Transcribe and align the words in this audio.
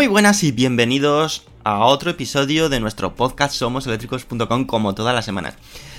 Muy 0.00 0.06
buenas 0.06 0.42
y 0.44 0.50
bienvenidos 0.50 1.44
a 1.62 1.84
otro 1.84 2.10
episodio 2.10 2.70
de 2.70 2.80
nuestro 2.80 3.14
podcast 3.16 3.54
somoseléctricos.com 3.54 4.64
como 4.64 4.94
todas 4.94 5.14
las 5.14 5.26
semanas. 5.26 5.56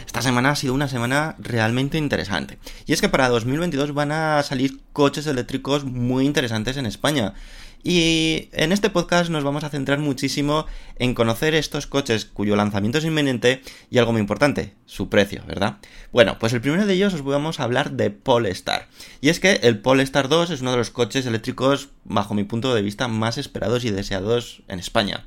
Esta 0.07 0.23
semana 0.23 0.49
ha 0.49 0.55
sido 0.55 0.73
una 0.73 0.87
semana 0.87 1.35
realmente 1.37 1.99
interesante. 1.99 2.57
Y 2.87 2.93
es 2.93 3.01
que 3.01 3.09
para 3.09 3.29
2022 3.29 3.93
van 3.93 4.11
a 4.11 4.41
salir 4.41 4.79
coches 4.91 5.27
eléctricos 5.27 5.83
muy 5.83 6.25
interesantes 6.25 6.77
en 6.77 6.87
España. 6.87 7.35
Y 7.83 8.49
en 8.51 8.71
este 8.71 8.89
podcast 8.89 9.29
nos 9.29 9.43
vamos 9.43 9.63
a 9.63 9.69
centrar 9.69 9.99
muchísimo 9.99 10.65
en 10.97 11.13
conocer 11.13 11.55
estos 11.55 11.87
coches 11.87 12.25
cuyo 12.25 12.55
lanzamiento 12.55 12.99
es 12.99 13.05
inminente 13.05 13.61
y 13.89 13.97
algo 13.97 14.11
muy 14.11 14.21
importante, 14.21 14.75
su 14.85 15.09
precio, 15.09 15.43
¿verdad? 15.47 15.77
Bueno, 16.11 16.37
pues 16.39 16.53
el 16.53 16.61
primero 16.61 16.85
de 16.85 16.93
ellos 16.93 17.13
os 17.13 17.23
vamos 17.23 17.59
a 17.59 17.63
hablar 17.63 17.91
de 17.91 18.11
Polestar. 18.11 18.87
Y 19.19 19.29
es 19.29 19.39
que 19.39 19.61
el 19.63 19.79
Polestar 19.79 20.29
2 20.29 20.51
es 20.51 20.61
uno 20.61 20.71
de 20.71 20.77
los 20.77 20.91
coches 20.91 21.25
eléctricos, 21.25 21.89
bajo 22.03 22.33
mi 22.33 22.43
punto 22.43 22.75
de 22.75 22.81
vista, 22.83 23.07
más 23.07 23.37
esperados 23.37 23.83
y 23.83 23.89
deseados 23.89 24.61
en 24.67 24.79
España. 24.79 25.25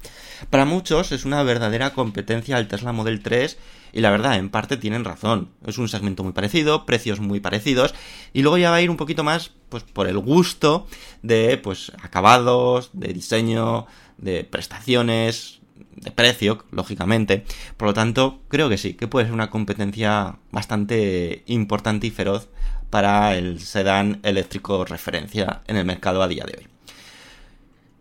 Para 0.50 0.64
muchos 0.64 1.10
es 1.12 1.24
una 1.24 1.42
verdadera 1.42 1.92
competencia 1.92 2.56
al 2.56 2.68
Tesla 2.68 2.92
Model 2.92 3.22
3 3.22 3.58
y 3.94 4.00
la 4.00 4.10
verdad, 4.10 4.36
en 4.36 4.50
parte 4.50 4.76
tienen 4.76 5.04
razón. 5.04 5.50
Es 5.64 5.78
un 5.78 5.88
segmento 5.88 6.24
muy 6.24 6.32
parecido, 6.32 6.84
precios 6.84 7.20
muy 7.20 7.38
parecidos 7.38 7.94
y 8.32 8.42
luego 8.42 8.58
ya 8.58 8.70
va 8.70 8.76
a 8.76 8.82
ir 8.82 8.90
un 8.90 8.96
poquito 8.96 9.22
más 9.22 9.52
pues 9.68 9.84
por 9.84 10.08
el 10.08 10.18
gusto 10.18 10.88
de 11.22 11.56
pues 11.58 11.92
acabados, 12.02 12.90
de 12.92 13.12
diseño, 13.12 13.86
de 14.18 14.42
prestaciones, 14.42 15.60
de 15.94 16.10
precio, 16.10 16.64
lógicamente. 16.72 17.44
Por 17.76 17.86
lo 17.86 17.94
tanto, 17.94 18.40
creo 18.48 18.68
que 18.68 18.78
sí, 18.78 18.94
que 18.94 19.06
puede 19.06 19.26
ser 19.26 19.34
una 19.34 19.48
competencia 19.50 20.38
bastante 20.50 21.44
importante 21.46 22.08
y 22.08 22.10
feroz 22.10 22.48
para 22.90 23.36
el 23.36 23.60
sedán 23.60 24.18
eléctrico 24.24 24.84
referencia 24.84 25.62
en 25.68 25.76
el 25.76 25.84
mercado 25.84 26.20
a 26.20 26.28
día 26.28 26.44
de 26.44 26.58
hoy. 26.58 26.66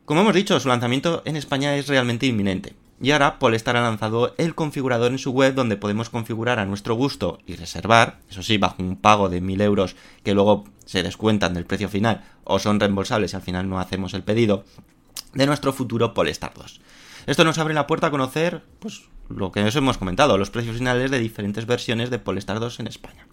Como 0.06 0.22
hemos 0.22 0.34
dicho, 0.34 0.60
su 0.60 0.70
lanzamiento 0.70 1.22
en 1.25 1.36
España 1.36 1.75
es 1.75 1.88
realmente 1.88 2.25
inminente. 2.25 2.74
Y 3.02 3.12
ahora 3.12 3.40
Polestar 3.40 3.76
ha 3.76 3.81
lanzado 3.81 4.34
el 4.38 4.56
configurador 4.56 5.12
en 5.12 5.18
su 5.18 5.31
web 5.31 5.56
donde 5.56 5.78
podemos 5.78 6.09
configurar 6.09 6.59
a 6.59 6.66
nuestro 6.66 6.96
gusto 6.96 7.40
y 7.46 7.56
reservar, 7.56 8.20
eso 8.30 8.44
sí, 8.44 8.58
bajo 8.58 8.81
un 8.81 8.96
pago 8.96 9.30
de 9.30 9.42
1000 9.42 9.62
euros 9.62 9.96
que 10.24 10.34
luego 10.34 10.66
se 10.86 11.04
descuentan 11.04 11.54
del 11.54 11.66
precio 11.66 11.90
final 11.90 12.24
o 12.44 12.59
son 12.59 12.80
reembolsables 12.80 13.31
si 13.31 13.36
al 13.36 13.42
final 13.42 13.70
no 13.70 13.80
hacemos 13.80 14.14
el 14.14 14.24
pedido, 14.24 14.64
de 15.34 15.46
nuestro 15.46 15.74
futuro 15.74 16.14
Polestar 16.14 16.54
2. 16.56 16.81
Esto 17.26 17.44
nos 17.44 17.58
abre 17.58 17.74
la 17.74 17.88
puerta 17.88 18.08
a 18.08 18.12
conocer, 18.12 18.64
pues, 18.80 19.04
lo 19.30 19.52
que 19.52 19.64
os 19.64 19.75
hemos 19.75 19.98
comentado, 19.98 20.38
los 20.38 20.50
precios 20.50 20.78
finales 20.78 21.10
de 21.10 21.20
diferentes 21.20 21.66
versiones 21.66 22.10
de 22.10 22.20
Polestar 22.20 22.60
2 22.60 22.80
en 22.80 22.88
España. 22.88 23.28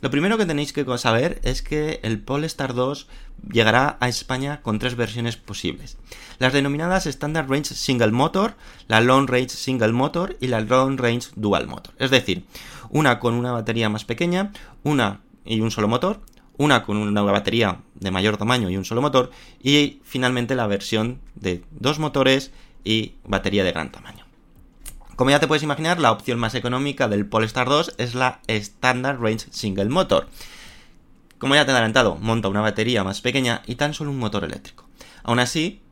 Lo 0.00 0.10
primero 0.10 0.38
que 0.38 0.46
tenéis 0.46 0.72
que 0.72 0.86
saber 0.98 1.40
es 1.42 1.62
que 1.62 1.98
el 2.02 2.20
Polestar 2.20 2.74
2 2.74 3.08
llegará 3.52 3.96
a 4.00 4.08
España 4.08 4.60
con 4.62 4.78
tres 4.78 4.94
versiones 4.94 5.36
posibles. 5.36 5.98
Las 6.38 6.52
denominadas 6.52 7.06
Standard 7.06 7.50
Range 7.50 7.74
Single 7.74 8.12
Motor, 8.12 8.54
la 8.86 9.00
Long 9.00 9.28
Range 9.28 9.48
Single 9.48 9.92
Motor 9.92 10.36
y 10.40 10.46
la 10.46 10.60
Long 10.60 10.98
Range 11.00 11.28
Dual 11.34 11.66
Motor. 11.66 11.94
Es 11.98 12.10
decir, 12.10 12.44
una 12.90 13.18
con 13.18 13.34
una 13.34 13.52
batería 13.52 13.88
más 13.88 14.04
pequeña, 14.04 14.52
una 14.84 15.20
y 15.44 15.60
un 15.60 15.70
solo 15.70 15.88
motor, 15.88 16.20
una 16.56 16.84
con 16.84 16.96
una 16.96 17.22
batería 17.22 17.80
de 17.94 18.10
mayor 18.10 18.36
tamaño 18.36 18.70
y 18.70 18.76
un 18.76 18.84
solo 18.84 19.02
motor, 19.02 19.30
y 19.62 20.00
finalmente 20.04 20.54
la 20.54 20.66
versión 20.66 21.20
de 21.34 21.64
dos 21.70 21.98
motores 21.98 22.52
y 22.84 23.14
batería 23.24 23.64
de 23.64 23.72
gran 23.72 23.90
tamaño. 23.90 24.27
Como 25.18 25.30
ya 25.30 25.40
te 25.40 25.48
puedes 25.48 25.64
imaginar, 25.64 25.98
la 25.98 26.12
opción 26.12 26.38
más 26.38 26.54
económica 26.54 27.08
del 27.08 27.26
Polestar 27.26 27.68
2 27.68 27.96
es 27.98 28.14
la 28.14 28.40
Standard 28.46 29.20
Range 29.20 29.46
Single 29.50 29.86
Motor. 29.86 30.28
Como 31.38 31.56
ya 31.56 31.64
te 31.64 31.72
he 31.72 31.74
adelantado, 31.74 32.14
monta 32.14 32.46
una 32.46 32.60
batería 32.60 33.02
más 33.02 33.20
pequeña 33.20 33.62
y 33.66 33.74
tan 33.74 33.94
solo 33.94 34.12
un 34.12 34.20
motor 34.20 34.44
eléctrico. 34.44 34.88
Aún 35.24 35.40
así, 35.40 35.82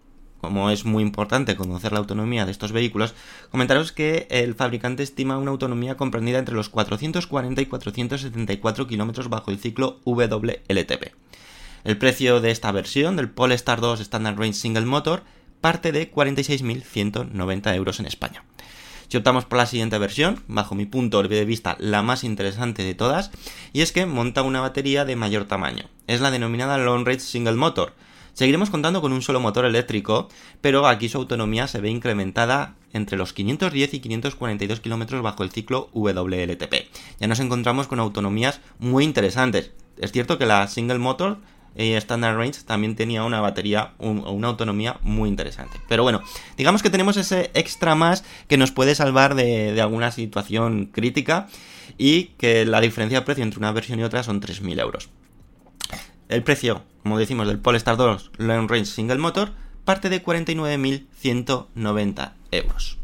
como 0.41 0.71
es 0.71 0.85
muy 0.85 1.03
importante 1.03 1.57
conocer 1.57 1.91
la 1.91 1.99
autonomía 1.99 2.47
de 2.47 2.53
estos 2.53 2.71
vehículos, 2.71 3.15
comentaros 3.51 3.91
que 3.91 4.29
el 4.31 4.55
fabricante 4.55 5.03
estima 5.03 5.39
una 5.39 5.51
autonomía 5.51 5.97
comprendida 5.97 6.39
entre 6.39 6.55
los 6.55 6.69
440 6.69 7.61
y 7.61 7.67
474 7.67 8.87
km 8.87 9.29
bajo 9.29 9.51
el 9.51 9.59
ciclo 9.59 9.99
WLTP. 10.05 11.15
El 11.83 11.99
precio 11.99 12.41
de 12.41 12.53
esta 12.53 12.71
versión 12.71 13.17
del 13.17 13.31
Polestar 13.31 13.81
2 13.81 13.99
Standard 13.99 14.39
Range 14.39 14.53
Single 14.53 14.87
Motor 14.87 15.25
parte 15.61 15.91
de 15.91 16.13
46.190 16.13 17.75
euros 17.75 17.99
en 17.99 18.07
España. 18.07 18.45
Si 19.09 19.17
optamos 19.17 19.45
por 19.45 19.59
la 19.59 19.67
siguiente 19.67 19.99
versión, 19.99 20.43
bajo 20.49 20.75
mi 20.75 20.87
punto 20.87 21.23
de 21.23 21.45
vista 21.45 21.77
la 21.79 22.03
más 22.03 22.25
interesante 22.25 22.83
de 22.83 22.95
todas, 22.95 23.31
y 23.73 23.83
es 23.83 23.93
que 23.93 24.07
monta 24.07 24.43
una 24.43 24.61
batería 24.61 25.05
de 25.05 25.17
mayor 25.17 25.45
tamaño. 25.45 25.85
Es 26.07 26.21
la 26.21 26.31
denominada 26.31 26.79
Long 26.79 27.07
Range 27.07 27.21
Single 27.21 27.55
Motor. 27.55 27.95
Seguiremos 28.33 28.69
contando 28.69 29.01
con 29.01 29.13
un 29.13 29.23
solo 29.23 29.41
motor 29.41 29.65
eléctrico, 29.65 30.29
pero 30.61 30.87
aquí 30.87 31.09
su 31.09 31.17
autonomía 31.17 31.69
se 31.69 31.81
ve 31.81 31.89
incrementada 31.89 32.75
entre 32.93 33.17
los 33.17 33.33
510 33.33 33.95
y 33.95 34.01
542 34.01 34.81
kilómetros 34.81 35.23
bajo 35.23 35.43
el 35.43 35.51
ciclo 35.51 35.89
WLTP. 35.95 36.75
Ya 37.19 37.29
nos 37.29 37.41
encontramos 37.41 37.87
con 37.87 37.99
autonomías 37.99 38.61
muy 38.79 39.05
interesantes. 39.05 39.73
Es 39.97 40.13
cierto 40.13 40.37
que 40.37 40.45
la 40.45 40.69
Single 40.69 40.99
Motor 40.99 41.39
y 41.77 41.93
Standard 41.93 42.37
Range 42.37 42.61
también 42.65 42.97
tenía 42.97 43.25
una 43.25 43.41
batería 43.41 43.93
o 43.99 44.09
un, 44.09 44.27
una 44.27 44.49
autonomía 44.49 44.99
muy 45.03 45.29
interesante. 45.29 45.79
Pero 45.89 46.03
bueno, 46.03 46.23
digamos 46.57 46.83
que 46.83 46.91
tenemos 46.91 47.17
ese 47.17 47.51
extra 47.55 47.95
más 47.95 48.25
que 48.49 48.57
nos 48.57 48.73
puede 48.73 48.95
salvar 48.95 49.35
de, 49.35 49.73
de 49.73 49.81
alguna 49.81 50.11
situación 50.11 50.87
crítica 50.87 51.49
y 51.99 52.25
que 52.39 52.65
la 52.65 52.81
diferencia 52.81 53.21
de 53.21 53.25
precio 53.25 53.45
entre 53.45 53.59
una 53.59 53.73
versión 53.73 54.01
y 54.01 54.05
otra 54.05 54.23
son 54.23 54.41
3.000 54.41 54.81
euros. 54.81 55.11
El 56.29 56.43
precio, 56.43 56.83
como 57.03 57.19
decimos, 57.19 57.47
del 57.47 57.59
Polestar 57.59 57.97
2 57.97 58.33
Long 58.39 58.69
Range 58.69 58.87
Single 58.87 59.19
Motor 59.19 59.53
parte 59.85 60.11
de 60.11 60.23
49.190 60.23 62.33
euros. 62.51 62.99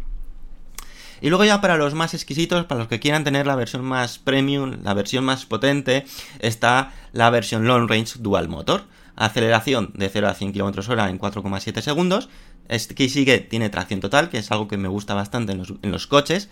Y 1.23 1.29
luego 1.29 1.45
ya 1.45 1.61
para 1.61 1.77
los 1.77 1.95
más 1.95 2.15
exquisitos, 2.15 2.67
para 2.67 2.81
los 2.81 2.89
que 2.89 2.99
quieran 2.99 3.23
tener 3.23 3.47
la 3.47 3.55
versión 3.55 3.85
más 3.85 4.19
premium, 4.19 4.79
la 4.83 4.93
versión 4.93 5.25
más 5.25 5.47
potente, 5.47 6.05
está 6.41 6.93
la 7.13 7.31
versión 7.31 7.65
Long 7.65 7.89
Range 7.89 8.15
Dual 8.19 8.49
Motor. 8.49 8.85
Aceleración 9.15 9.93
de 9.95 10.09
0 10.09 10.29
a 10.29 10.35
100 10.35 10.53
km 10.53 10.89
hora 10.89 11.09
en 11.09 11.21
4,7 11.21 11.81
segundos. 11.81 12.29
Este 12.69 13.09
sigue 13.09 13.39
tiene 13.39 13.71
tracción 13.71 14.01
total, 14.01 14.31
que 14.31 14.39
es 14.39 14.51
algo 14.51 14.67
que 14.67 14.77
me 14.77 14.89
gusta 14.89 15.15
bastante 15.15 15.53
en 15.53 15.59
los, 15.59 15.75
en 15.83 15.93
los 15.93 16.09
coches 16.09 16.49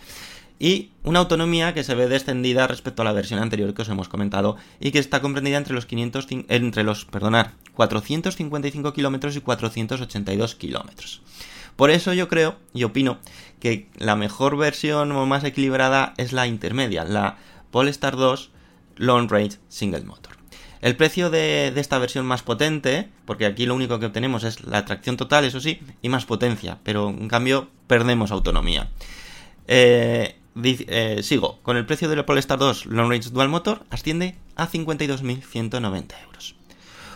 y 0.61 0.91
una 1.03 1.17
autonomía 1.17 1.73
que 1.73 1.83
se 1.83 1.95
ve 1.95 2.07
descendida 2.07 2.67
respecto 2.67 3.01
a 3.01 3.05
la 3.05 3.13
versión 3.13 3.39
anterior 3.39 3.73
que 3.73 3.81
os 3.81 3.89
hemos 3.89 4.07
comentado 4.07 4.57
y 4.79 4.91
que 4.91 4.99
está 4.99 5.19
comprendida 5.19 5.57
entre 5.57 5.73
los 5.73 5.87
500 5.87 6.27
entre 6.49 6.83
los 6.83 7.05
perdonar 7.05 7.55
455 7.73 8.93
kilómetros 8.93 9.35
y 9.35 9.41
482 9.41 10.53
kilómetros. 10.53 11.23
Por 11.75 11.91
eso 11.91 12.13
yo 12.13 12.27
creo 12.27 12.55
y 12.73 12.83
opino 12.83 13.19
que 13.59 13.89
la 13.97 14.15
mejor 14.15 14.57
versión 14.57 15.11
o 15.11 15.25
más 15.25 15.43
equilibrada 15.43 16.13
es 16.17 16.33
la 16.33 16.47
intermedia, 16.47 17.03
la 17.03 17.37
Polestar 17.71 18.15
2 18.15 18.51
Long 18.97 19.29
Range 19.29 19.57
Single 19.69 20.03
Motor. 20.03 20.37
El 20.81 20.95
precio 20.95 21.29
de, 21.29 21.71
de, 21.73 21.79
esta 21.79 21.99
versión 21.99 22.25
más 22.25 22.41
potente, 22.41 23.07
porque 23.25 23.45
aquí 23.45 23.67
lo 23.67 23.75
único 23.75 23.99
que 23.99 24.07
obtenemos 24.07 24.43
es 24.43 24.63
la 24.65 24.83
tracción 24.83 25.15
total, 25.15 25.45
eso 25.45 25.59
sí, 25.59 25.79
y 26.01 26.09
más 26.09 26.25
potencia, 26.25 26.79
pero 26.83 27.09
en 27.09 27.27
cambio 27.27 27.69
perdemos 27.85 28.31
autonomía. 28.31 28.89
Eh, 29.67 30.35
eh, 30.63 31.21
sigo, 31.23 31.59
con 31.61 31.77
el 31.77 31.85
precio 31.85 32.09
del 32.09 32.25
Polestar 32.25 32.59
2 32.59 32.87
Long 32.87 33.09
Range 33.09 33.29
Dual 33.29 33.47
Motor 33.47 33.85
asciende 33.89 34.35
a 34.55 34.67
52.190 34.67 36.23
euros. 36.25 36.55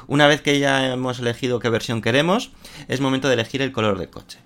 Una 0.07 0.28
vez 0.28 0.42
que 0.42 0.60
ya 0.60 0.94
hemos 0.94 1.19
elegido 1.19 1.60
qué 1.60 1.69
versión 1.69 2.02
queremos, 2.02 2.52
es 2.88 3.02
momento 3.02 3.28
de 3.28 3.34
elegir 3.34 3.62
el 3.62 3.72
color 3.72 3.98
del 3.98 4.10
coche. 4.10 4.40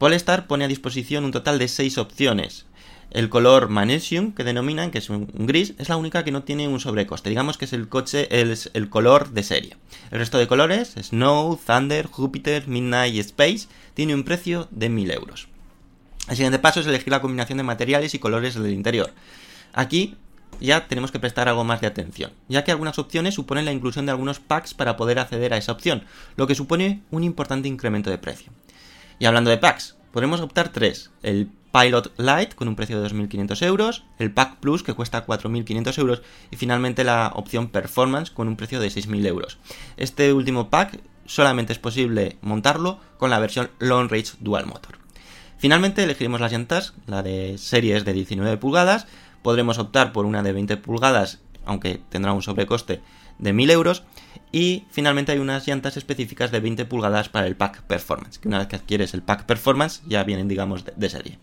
Polestar 0.00 0.46
pone 0.46 0.64
a 0.64 0.68
disposición 0.68 1.26
un 1.26 1.30
total 1.30 1.58
de 1.58 1.68
6 1.68 1.98
opciones. 1.98 2.64
El 3.10 3.28
color 3.28 3.68
Magnesium, 3.68 4.32
que 4.32 4.44
denominan, 4.44 4.90
que 4.90 4.96
es 4.96 5.10
un, 5.10 5.30
gris, 5.34 5.74
es 5.76 5.90
la 5.90 5.98
única 5.98 6.24
que 6.24 6.32
no 6.32 6.42
tiene 6.42 6.68
un 6.68 6.80
sobrecoste. 6.80 7.28
Digamos 7.28 7.58
que 7.58 7.66
es 7.66 7.74
el 7.74 7.86
coche, 7.86 8.26
el 8.30 8.88
color 8.88 9.32
de 9.32 9.42
serie. 9.42 9.76
El 10.10 10.20
resto 10.20 10.38
de 10.38 10.46
colores, 10.46 10.94
Snow, 10.98 11.60
Thunder, 11.66 12.06
Jupiter, 12.06 12.66
Midnight 12.66 13.14
y 13.14 13.20
Space, 13.20 13.68
tiene 13.92 14.14
un 14.14 14.24
precio 14.24 14.68
de 14.70 14.88
1000 14.88 15.10
euros. 15.10 15.48
El 16.30 16.36
siguiente 16.36 16.58
paso 16.58 16.80
es 16.80 16.86
elegir 16.86 17.10
la 17.10 17.20
combinación 17.20 17.58
de 17.58 17.64
materiales 17.64 18.14
y 18.14 18.18
colores 18.18 18.54
del 18.54 18.72
interior. 18.72 19.12
Aquí 19.74 20.16
ya 20.62 20.88
tenemos 20.88 21.12
que 21.12 21.18
prestar 21.18 21.46
algo 21.50 21.64
más 21.64 21.82
de 21.82 21.88
atención, 21.88 22.32
ya 22.48 22.64
que 22.64 22.70
algunas 22.70 22.98
opciones 22.98 23.34
suponen 23.34 23.66
la 23.66 23.72
inclusión 23.72 24.06
de 24.06 24.12
algunos 24.12 24.40
packs 24.40 24.72
para 24.72 24.96
poder 24.96 25.18
acceder 25.18 25.52
a 25.52 25.58
esa 25.58 25.72
opción, 25.72 26.04
lo 26.36 26.46
que 26.46 26.54
supone 26.54 27.02
un 27.10 27.22
importante 27.22 27.68
incremento 27.68 28.08
de 28.08 28.16
precio. 28.16 28.50
Y 29.20 29.26
hablando 29.26 29.50
de 29.50 29.58
packs, 29.58 29.96
podremos 30.12 30.40
optar 30.40 30.70
tres, 30.70 31.10
el 31.22 31.50
Pilot 31.72 32.18
Lite 32.18 32.56
con 32.56 32.68
un 32.68 32.74
precio 32.74 33.00
de 33.00 33.06
2.500 33.06 33.62
euros, 33.66 34.04
el 34.18 34.32
Pack 34.32 34.56
Plus 34.60 34.82
que 34.82 34.94
cuesta 34.94 35.26
4.500 35.26 35.98
euros 35.98 36.22
y 36.50 36.56
finalmente 36.56 37.04
la 37.04 37.30
opción 37.34 37.68
Performance 37.68 38.30
con 38.30 38.48
un 38.48 38.56
precio 38.56 38.80
de 38.80 38.88
6.000 38.88 39.26
euros. 39.26 39.58
Este 39.98 40.32
último 40.32 40.70
pack 40.70 41.00
solamente 41.26 41.74
es 41.74 41.78
posible 41.78 42.38
montarlo 42.40 42.98
con 43.18 43.28
la 43.28 43.38
versión 43.38 43.70
Long 43.78 44.10
Range 44.10 44.32
Dual 44.40 44.64
Motor. 44.64 44.96
Finalmente 45.58 46.02
elegiremos 46.02 46.40
las 46.40 46.50
llantas, 46.50 46.94
la 47.06 47.22
de 47.22 47.58
series 47.58 48.06
de 48.06 48.14
19 48.14 48.56
pulgadas, 48.56 49.06
podremos 49.42 49.78
optar 49.78 50.14
por 50.14 50.24
una 50.24 50.42
de 50.42 50.54
20 50.54 50.78
pulgadas, 50.78 51.40
aunque 51.66 52.00
tendrá 52.08 52.32
un 52.32 52.40
sobrecoste 52.40 53.02
de 53.40 53.52
1000 53.52 53.70
euros, 53.70 54.04
y 54.52 54.84
finalmente 54.90 55.32
hay 55.32 55.38
unas 55.38 55.66
llantas 55.66 55.96
específicas 55.96 56.50
de 56.50 56.60
20 56.60 56.84
pulgadas 56.84 57.28
para 57.28 57.46
el 57.46 57.56
pack 57.56 57.82
performance, 57.82 58.38
que 58.38 58.48
una 58.48 58.58
vez 58.58 58.68
que 58.68 58.76
adquieres 58.76 59.14
el 59.14 59.22
pack 59.22 59.44
performance 59.44 60.02
ya 60.06 60.24
vienen 60.24 60.48
digamos 60.48 60.84
de, 60.84 61.10
serie. 61.10 61.38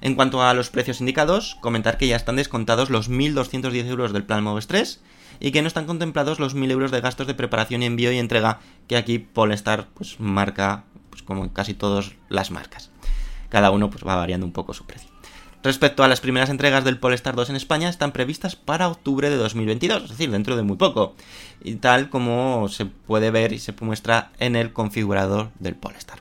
En 0.00 0.14
cuanto 0.14 0.42
a 0.42 0.54
los 0.54 0.70
precios 0.70 1.00
indicados, 1.00 1.56
comentar 1.60 1.98
que 1.98 2.06
ya 2.06 2.16
están 2.16 2.36
descontados 2.36 2.90
los 2.90 3.10
1.210 3.10 3.86
euros 3.86 4.12
del 4.12 4.24
plan 4.24 4.44
Moves 4.44 4.66
3 4.66 5.00
y 5.40 5.50
que 5.50 5.62
no 5.62 5.68
están 5.68 5.86
contemplados 5.86 6.38
los 6.38 6.54
1.000 6.54 6.70
euros 6.70 6.90
de 6.90 7.00
gastos 7.00 7.26
de 7.26 7.34
preparación, 7.34 7.82
envío 7.82 8.12
y 8.12 8.18
entrega 8.18 8.60
que 8.86 8.96
aquí 8.96 9.18
Polestar 9.18 9.88
pues 9.94 10.20
marca 10.20 10.84
pues, 11.10 11.22
como 11.22 11.44
en 11.44 11.50
casi 11.50 11.74
todas 11.74 12.12
las 12.28 12.50
marcas 12.50 12.90
cada 13.48 13.70
uno 13.70 13.90
pues 13.90 14.06
va 14.06 14.16
variando 14.16 14.46
un 14.46 14.52
poco 14.52 14.74
su 14.74 14.84
precio. 14.84 15.10
Respecto 15.62 16.04
a 16.04 16.08
las 16.08 16.20
primeras 16.20 16.50
entregas 16.50 16.84
del 16.84 16.98
Polestar 16.98 17.34
2 17.34 17.50
en 17.50 17.56
España, 17.56 17.88
están 17.88 18.12
previstas 18.12 18.54
para 18.54 18.88
octubre 18.88 19.28
de 19.28 19.36
2022, 19.36 20.04
es 20.04 20.10
decir, 20.10 20.30
dentro 20.30 20.56
de 20.56 20.62
muy 20.62 20.76
poco, 20.76 21.16
y 21.62 21.74
tal 21.76 22.10
como 22.10 22.68
se 22.68 22.86
puede 22.86 23.32
ver 23.32 23.52
y 23.52 23.58
se 23.58 23.74
muestra 23.80 24.30
en 24.38 24.54
el 24.54 24.72
configurador 24.72 25.50
del 25.58 25.74
Polestar. 25.74 26.20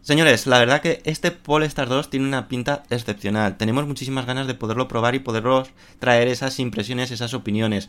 Señores, 0.00 0.48
la 0.48 0.58
verdad 0.58 0.80
que 0.80 1.00
este 1.04 1.30
Polestar 1.30 1.88
2 1.88 2.10
tiene 2.10 2.26
una 2.26 2.48
pinta 2.48 2.82
excepcional. 2.90 3.56
Tenemos 3.56 3.86
muchísimas 3.86 4.26
ganas 4.26 4.48
de 4.48 4.54
poderlo 4.54 4.88
probar 4.88 5.14
y 5.14 5.20
poderlos 5.20 5.70
traer 6.00 6.26
esas 6.26 6.58
impresiones, 6.58 7.12
esas 7.12 7.34
opiniones. 7.34 7.88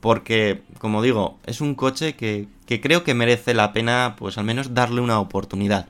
Porque, 0.00 0.60
como 0.76 1.00
digo, 1.00 1.38
es 1.46 1.62
un 1.62 1.74
coche 1.74 2.16
que, 2.16 2.48
que 2.66 2.82
creo 2.82 3.02
que 3.02 3.14
merece 3.14 3.54
la 3.54 3.72
pena, 3.72 4.14
pues 4.18 4.36
al 4.36 4.44
menos 4.44 4.74
darle 4.74 5.00
una 5.00 5.18
oportunidad. 5.18 5.86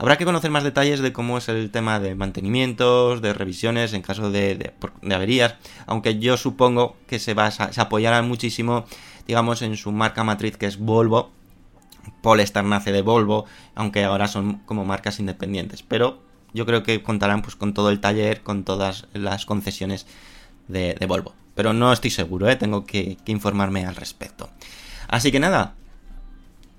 Habrá 0.00 0.16
que 0.16 0.24
conocer 0.24 0.50
más 0.50 0.64
detalles 0.64 1.00
de 1.00 1.12
cómo 1.12 1.36
es 1.36 1.50
el 1.50 1.70
tema 1.70 2.00
de 2.00 2.14
mantenimientos, 2.14 3.20
de 3.20 3.34
revisiones 3.34 3.92
en 3.92 4.00
caso 4.00 4.30
de, 4.30 4.72
averías, 5.14 5.56
aunque 5.86 6.18
yo 6.18 6.38
supongo 6.38 6.96
que 7.06 7.18
se, 7.18 7.34
va, 7.34 7.50
se 7.50 7.78
apoyará 7.78 8.22
muchísimo, 8.22 8.86
digamos, 9.26 9.60
en 9.60 9.76
su 9.76 9.92
marca 9.92 10.24
matriz 10.24 10.56
que 10.56 10.64
es 10.64 10.78
Volvo. 10.78 11.32
Polestar 12.22 12.64
nace 12.64 12.92
de 12.92 13.02
Volvo, 13.02 13.44
aunque 13.74 14.02
ahora 14.02 14.26
son 14.26 14.60
como 14.60 14.86
marcas 14.86 15.20
independientes, 15.20 15.82
pero 15.82 16.22
yo 16.54 16.64
creo 16.64 16.82
que 16.82 17.02
contarán 17.02 17.42
pues 17.42 17.54
con 17.54 17.74
todo 17.74 17.90
el 17.90 18.00
taller, 18.00 18.42
con 18.42 18.64
todas 18.64 19.06
las 19.12 19.44
concesiones 19.44 20.06
de, 20.66 20.96
Volvo. 21.06 21.34
Pero 21.54 21.74
no 21.74 21.92
estoy 21.92 22.10
seguro, 22.10 22.48
¿eh? 22.48 22.56
tengo 22.56 22.86
que 22.86 23.18
informarme 23.26 23.84
al 23.84 23.96
respecto. 23.96 24.48
Así 25.08 25.30
que 25.30 25.40
nada, 25.40 25.74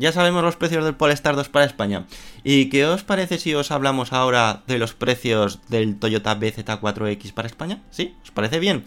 ya 0.01 0.11
sabemos 0.11 0.43
los 0.43 0.55
precios 0.55 0.83
del 0.83 0.95
Polestar 0.95 1.35
2 1.35 1.47
para 1.49 1.63
España. 1.63 2.07
¿Y 2.43 2.69
qué 2.69 2.87
os 2.87 3.03
parece 3.03 3.37
si 3.37 3.53
os 3.53 3.69
hablamos 3.69 4.11
ahora 4.11 4.63
de 4.65 4.79
los 4.79 4.95
precios 4.95 5.59
del 5.69 5.97
Toyota 5.97 6.37
BZ4X 6.37 7.31
para 7.33 7.47
España? 7.47 7.83
¿Sí? 7.91 8.15
¿Os 8.23 8.31
parece 8.31 8.59
bien? 8.59 8.83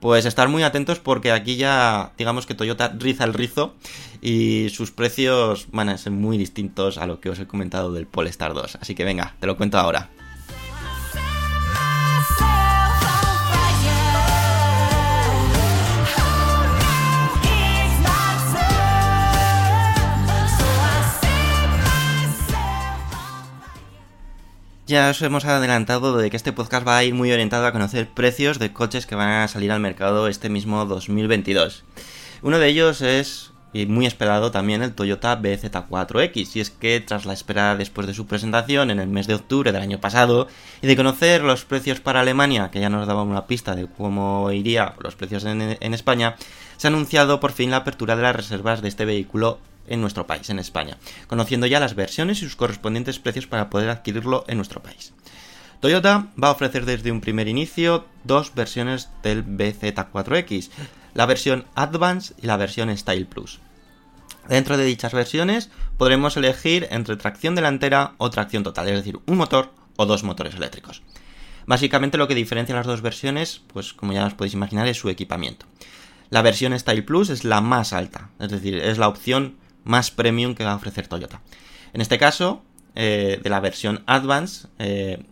Pues 0.00 0.24
estar 0.24 0.48
muy 0.48 0.62
atentos 0.62 1.00
porque 1.00 1.32
aquí 1.32 1.56
ya 1.56 2.12
digamos 2.16 2.46
que 2.46 2.54
Toyota 2.54 2.94
riza 2.98 3.24
el 3.24 3.34
rizo 3.34 3.74
y 4.22 4.68
sus 4.70 4.90
precios 4.90 5.68
van 5.70 5.90
a 5.90 5.98
ser 5.98 6.12
muy 6.12 6.38
distintos 6.38 6.96
a 6.96 7.06
lo 7.06 7.20
que 7.20 7.28
os 7.28 7.38
he 7.38 7.46
comentado 7.46 7.92
del 7.92 8.06
Polestar 8.06 8.54
2. 8.54 8.78
Así 8.80 8.94
que 8.94 9.04
venga, 9.04 9.34
te 9.40 9.46
lo 9.46 9.58
cuento 9.58 9.78
ahora. 9.78 10.10
Ya 24.94 25.10
os 25.10 25.20
hemos 25.22 25.44
adelantado 25.44 26.16
de 26.16 26.30
que 26.30 26.36
este 26.36 26.52
podcast 26.52 26.86
va 26.86 26.96
a 26.96 27.02
ir 27.02 27.14
muy 27.14 27.32
orientado 27.32 27.66
a 27.66 27.72
conocer 27.72 28.08
precios 28.08 28.60
de 28.60 28.72
coches 28.72 29.06
que 29.06 29.16
van 29.16 29.28
a 29.28 29.48
salir 29.48 29.72
al 29.72 29.80
mercado 29.80 30.28
este 30.28 30.48
mismo 30.48 30.86
2022. 30.86 31.82
Uno 32.42 32.60
de 32.60 32.68
ellos 32.68 33.02
es, 33.02 33.50
y 33.72 33.86
muy 33.86 34.06
esperado 34.06 34.52
también, 34.52 34.84
el 34.84 34.94
Toyota 34.94 35.36
BZ4X, 35.42 36.54
y 36.54 36.60
es 36.60 36.70
que 36.70 37.00
tras 37.00 37.26
la 37.26 37.32
espera 37.32 37.74
después 37.74 38.06
de 38.06 38.14
su 38.14 38.28
presentación 38.28 38.92
en 38.92 39.00
el 39.00 39.08
mes 39.08 39.26
de 39.26 39.34
octubre 39.34 39.72
del 39.72 39.82
año 39.82 40.00
pasado, 40.00 40.46
y 40.80 40.86
de 40.86 40.94
conocer 40.94 41.42
los 41.42 41.64
precios 41.64 41.98
para 41.98 42.20
Alemania, 42.20 42.70
que 42.70 42.78
ya 42.78 42.88
nos 42.88 43.08
daba 43.08 43.24
una 43.24 43.48
pista 43.48 43.74
de 43.74 43.88
cómo 43.88 44.52
iría 44.52 44.94
los 45.00 45.16
precios 45.16 45.44
en, 45.44 45.76
en 45.80 45.94
España, 45.94 46.36
se 46.76 46.86
ha 46.86 46.90
anunciado 46.90 47.40
por 47.40 47.50
fin 47.50 47.72
la 47.72 47.78
apertura 47.78 48.14
de 48.14 48.22
las 48.22 48.36
reservas 48.36 48.80
de 48.80 48.90
este 48.90 49.04
vehículo 49.06 49.58
en 49.86 50.00
nuestro 50.00 50.26
país, 50.26 50.50
en 50.50 50.58
España, 50.58 50.98
conociendo 51.26 51.66
ya 51.66 51.80
las 51.80 51.94
versiones 51.94 52.38
y 52.38 52.44
sus 52.44 52.56
correspondientes 52.56 53.18
precios 53.18 53.46
para 53.46 53.70
poder 53.70 53.90
adquirirlo 53.90 54.44
en 54.48 54.56
nuestro 54.56 54.82
país. 54.82 55.12
Toyota 55.80 56.28
va 56.42 56.48
a 56.48 56.52
ofrecer 56.52 56.86
desde 56.86 57.12
un 57.12 57.20
primer 57.20 57.46
inicio 57.46 58.06
dos 58.24 58.54
versiones 58.54 59.10
del 59.22 59.44
BZ4X, 59.44 60.70
la 61.12 61.26
versión 61.26 61.66
Advance 61.74 62.34
y 62.40 62.46
la 62.46 62.56
versión 62.56 62.96
Style 62.96 63.26
Plus. 63.26 63.60
Dentro 64.48 64.76
de 64.76 64.84
dichas 64.84 65.12
versiones 65.12 65.70
podremos 65.96 66.36
elegir 66.36 66.88
entre 66.90 67.16
tracción 67.16 67.54
delantera 67.54 68.14
o 68.18 68.30
tracción 68.30 68.62
total, 68.62 68.88
es 68.88 68.96
decir, 68.96 69.18
un 69.26 69.36
motor 69.36 69.72
o 69.96 70.06
dos 70.06 70.22
motores 70.22 70.54
eléctricos. 70.54 71.02
Básicamente 71.66 72.18
lo 72.18 72.28
que 72.28 72.34
diferencia 72.34 72.74
las 72.74 72.86
dos 72.86 73.00
versiones, 73.00 73.62
pues 73.72 73.94
como 73.94 74.12
ya 74.12 74.26
os 74.26 74.34
podéis 74.34 74.54
imaginar, 74.54 74.86
es 74.86 74.98
su 74.98 75.08
equipamiento. 75.08 75.66
La 76.30 76.42
versión 76.42 76.78
Style 76.78 77.02
Plus 77.02 77.30
es 77.30 77.44
la 77.44 77.60
más 77.60 77.92
alta, 77.92 78.30
es 78.38 78.50
decir, 78.50 78.76
es 78.76 78.98
la 78.98 79.08
opción 79.08 79.56
más 79.84 80.10
premium 80.10 80.54
que 80.54 80.64
va 80.64 80.72
a 80.72 80.76
ofrecer 80.76 81.06
Toyota. 81.06 81.40
En 81.92 82.00
este 82.00 82.18
caso, 82.18 82.62
eh, 82.94 83.40
de 83.42 83.50
la 83.50 83.60
versión 83.60 84.02
Advance, 84.06 84.68
eh, 84.78 85.24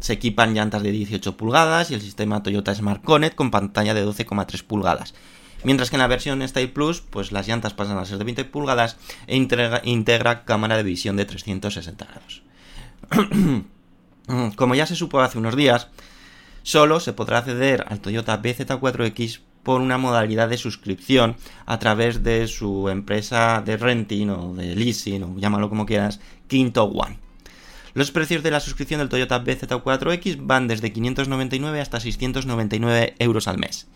se 0.00 0.14
equipan 0.14 0.54
llantas 0.54 0.82
de 0.82 0.90
18 0.90 1.36
pulgadas 1.36 1.90
y 1.90 1.94
el 1.94 2.00
sistema 2.00 2.42
Toyota 2.42 2.74
Smart 2.74 3.04
Connect 3.04 3.36
con 3.36 3.50
pantalla 3.50 3.94
de 3.94 4.04
12,3 4.04 4.62
pulgadas. 4.64 5.14
Mientras 5.64 5.90
que 5.90 5.96
en 5.96 6.00
la 6.00 6.08
versión 6.08 6.46
Style 6.46 6.68
Plus, 6.68 7.00
pues 7.00 7.30
las 7.30 7.46
llantas 7.46 7.72
pasan 7.72 7.98
a 7.98 8.04
ser 8.04 8.18
de 8.18 8.24
20 8.24 8.44
pulgadas 8.46 8.96
e 9.28 9.36
integra, 9.36 9.80
integra 9.84 10.44
cámara 10.44 10.76
de 10.76 10.82
visión 10.82 11.16
de 11.16 11.24
360 11.24 12.04
grados. 12.04 12.42
Como 14.56 14.74
ya 14.74 14.86
se 14.86 14.96
supo 14.96 15.20
hace 15.20 15.38
unos 15.38 15.54
días, 15.54 15.88
solo 16.62 16.98
se 16.98 17.12
podrá 17.12 17.38
acceder 17.38 17.84
al 17.88 18.00
Toyota 18.00 18.40
BZ4X 18.42 19.40
por 19.62 19.80
una 19.80 19.98
modalidad 19.98 20.48
de 20.48 20.58
suscripción 20.58 21.36
a 21.66 21.78
través 21.78 22.22
de 22.22 22.48
su 22.48 22.88
empresa 22.88 23.62
de 23.64 23.76
renting 23.76 24.28
o 24.30 24.54
de 24.54 24.74
leasing 24.74 25.22
o 25.22 25.38
llámalo 25.38 25.68
como 25.68 25.86
quieras, 25.86 26.20
Quinto 26.48 26.84
One. 26.84 27.18
Los 27.94 28.10
precios 28.10 28.42
de 28.42 28.50
la 28.50 28.60
suscripción 28.60 29.00
del 29.00 29.10
Toyota 29.10 29.44
BZ4X 29.44 30.38
van 30.40 30.66
desde 30.66 30.92
599 30.92 31.80
hasta 31.80 32.00
699 32.00 33.14
euros 33.18 33.48
al 33.48 33.58
mes. 33.58 33.86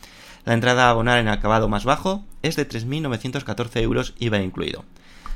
La 0.45 0.55
entrada 0.55 0.87
a 0.87 0.91
abonar 0.91 1.19
en 1.19 1.29
acabado 1.29 1.69
más 1.69 1.85
bajo 1.85 2.25
es 2.43 2.57
de 2.57 2.69
3.914 2.69 3.81
euros 3.81 4.15
IVA 4.19 4.43
incluido. 4.43 4.85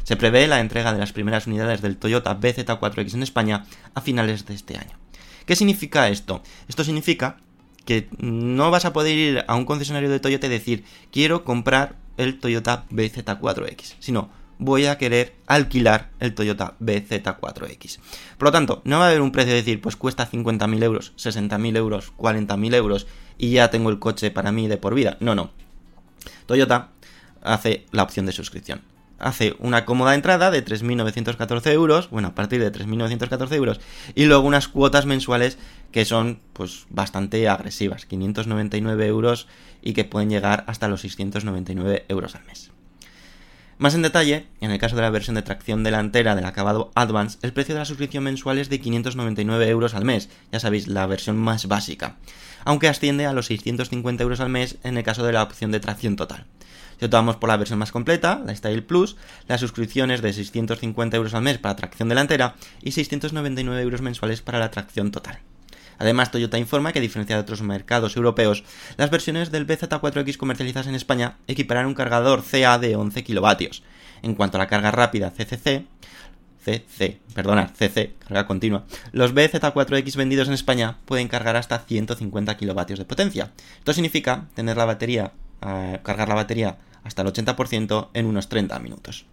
Se 0.04 0.16
prevé 0.16 0.46
la 0.46 0.60
entrega 0.60 0.92
de 0.92 0.99
las 0.99 1.12
primeras 1.12 1.46
unidades 1.46 1.80
del 1.80 1.96
Toyota 1.96 2.38
BZ4X 2.38 3.14
en 3.14 3.22
España 3.22 3.64
a 3.94 4.00
finales 4.02 4.46
de 4.46 4.54
este 4.54 4.76
año. 4.76 4.99
¿Qué 5.46 5.56
significa 5.56 6.08
esto? 6.08 6.42
Esto 6.68 6.84
significa 6.84 7.38
que 7.84 8.08
no 8.18 8.70
vas 8.70 8.84
a 8.84 8.92
poder 8.92 9.16
ir 9.16 9.44
a 9.46 9.56
un 9.56 9.64
concesionario 9.64 10.10
de 10.10 10.20
Toyota 10.20 10.46
y 10.46 10.50
decir 10.50 10.84
quiero 11.10 11.44
comprar 11.44 11.96
el 12.16 12.38
Toyota 12.38 12.84
BZ4X, 12.90 13.94
sino 13.99 14.30
voy 14.58 14.84
a 14.87 14.99
querer 14.99 15.34
alquilar 15.46 16.10
el 16.20 16.34
Toyota 16.34 16.75
BZ4X. 16.80 17.99
Por 18.37 18.49
lo 18.49 18.52
tanto, 18.52 18.82
no 18.84 18.99
va 18.99 19.06
a 19.06 19.08
haber 19.08 19.22
un 19.22 19.32
precio 19.32 19.52
de 19.52 19.60
decir, 19.60 19.80
pues 19.80 19.96
cuesta 19.96 20.30
50.000 20.30 20.82
euros, 20.82 21.14
60.000 21.16 21.76
euros, 21.76 22.12
40.000 22.18 22.75
euros 22.75 23.06
y 23.38 23.52
ya 23.52 23.70
tengo 23.70 23.88
el 23.90 23.99
coche 23.99 24.30
para 24.30 24.52
mí 24.52 24.68
de 24.68 24.76
por 24.76 24.94
vida. 24.94 25.16
No, 25.20 25.34
no. 25.34 25.50
Toyota 26.46 26.90
hace 27.42 27.87
la 27.90 28.02
opción 28.02 28.26
de 28.26 28.32
suscripción. 28.32 28.82
Hace 29.20 29.54
una 29.58 29.84
cómoda 29.84 30.14
entrada 30.14 30.50
de 30.50 30.64
3.914 30.64 31.72
euros, 31.72 32.10
bueno, 32.10 32.28
a 32.28 32.34
partir 32.34 32.60
de 32.60 32.72
3.914 32.72 33.52
euros, 33.54 33.80
y 34.14 34.24
luego 34.24 34.46
unas 34.46 34.66
cuotas 34.66 35.06
mensuales 35.06 35.58
que 35.92 36.04
son, 36.04 36.40
pues, 36.54 36.86
bastante 36.88 37.48
agresivas, 37.48 38.06
599 38.06 39.06
euros 39.06 39.46
y 39.82 39.92
que 39.92 40.04
pueden 40.04 40.30
llegar 40.30 40.64
hasta 40.66 40.88
los 40.88 41.02
699 41.02 42.06
euros 42.08 42.34
al 42.34 42.44
mes. 42.44 42.70
Más 43.80 43.94
en 43.94 44.02
detalle, 44.02 44.46
en 44.60 44.70
el 44.70 44.78
caso 44.78 44.94
de 44.94 45.00
la 45.00 45.08
versión 45.08 45.36
de 45.36 45.42
tracción 45.42 45.82
delantera 45.82 46.34
del 46.34 46.44
acabado 46.44 46.90
Advance, 46.94 47.38
el 47.40 47.54
precio 47.54 47.74
de 47.74 47.78
la 47.78 47.86
suscripción 47.86 48.24
mensual 48.24 48.58
es 48.58 48.68
de 48.68 48.78
599 48.78 49.68
euros 49.70 49.94
al 49.94 50.04
mes, 50.04 50.28
ya 50.52 50.60
sabéis, 50.60 50.86
la 50.86 51.06
versión 51.06 51.38
más 51.38 51.66
básica, 51.66 52.16
aunque 52.66 52.88
asciende 52.88 53.24
a 53.24 53.32
los 53.32 53.46
650 53.46 54.22
euros 54.22 54.40
al 54.40 54.50
mes 54.50 54.76
en 54.84 54.98
el 54.98 55.02
caso 55.02 55.24
de 55.24 55.32
la 55.32 55.42
opción 55.42 55.72
de 55.72 55.80
tracción 55.80 56.16
total. 56.16 56.44
Si 57.00 57.07
optamos 57.07 57.37
por 57.37 57.49
la 57.49 57.57
versión 57.57 57.78
más 57.78 57.92
completa, 57.92 58.42
la 58.45 58.54
Style 58.54 58.83
Plus, 58.83 59.16
la 59.49 59.57
suscripción 59.57 60.11
es 60.11 60.21
de 60.21 60.35
650 60.35 61.16
euros 61.16 61.33
al 61.33 61.40
mes 61.40 61.57
para 61.57 61.75
tracción 61.75 62.11
delantera 62.11 62.57
y 62.83 62.92
699 62.92 63.80
euros 63.80 64.02
mensuales 64.02 64.42
para 64.42 64.59
la 64.59 64.71
tracción 64.71 65.11
total. 65.11 65.38
Además, 65.97 66.30
Toyota 66.30 66.59
informa 66.59 66.92
que, 66.92 66.99
a 66.99 67.02
diferencia 67.02 67.37
de 67.37 67.40
otros 67.40 67.62
mercados 67.62 68.16
europeos, 68.16 68.64
las 68.99 69.11
versiones 69.11 69.50
del 69.50 69.66
BZ4X 69.66 70.37
comercializadas 70.37 70.88
en 70.88 70.95
España 70.95 71.38
equiparán 71.47 71.87
un 71.87 71.95
cargador 71.95 72.45
CA 72.45 72.78
de 72.78 72.97
11 72.97 73.25
kilovatios. 73.25 73.83
En 74.21 74.35
cuanto 74.35 74.59
a 74.59 74.61
la 74.61 74.66
carga 74.66 74.90
rápida 74.90 75.30
CCC, 75.30 75.87
CC, 76.62 77.19
CC, 77.78 78.12
carga 78.28 78.47
continua. 78.47 78.85
Los 79.12 79.35
BZ4X 79.35 80.16
vendidos 80.16 80.49
en 80.49 80.54
España 80.54 80.99
pueden 81.07 81.28
cargar 81.28 81.57
hasta 81.57 81.78
150 81.78 82.59
kilovatios 82.59 82.99
de 82.99 83.07
potencia. 83.07 83.52
Esto 83.78 83.95
significa 83.95 84.49
tener 84.52 84.76
la 84.76 84.85
batería, 84.85 85.33
eh, 85.62 85.99
cargar 86.02 86.28
la 86.28 86.35
batería 86.35 86.76
hasta 87.04 87.23
el 87.23 87.28
80% 87.28 88.09
en 88.14 88.26
unos 88.26 88.49
30 88.49 88.78
minutos. 88.78 89.26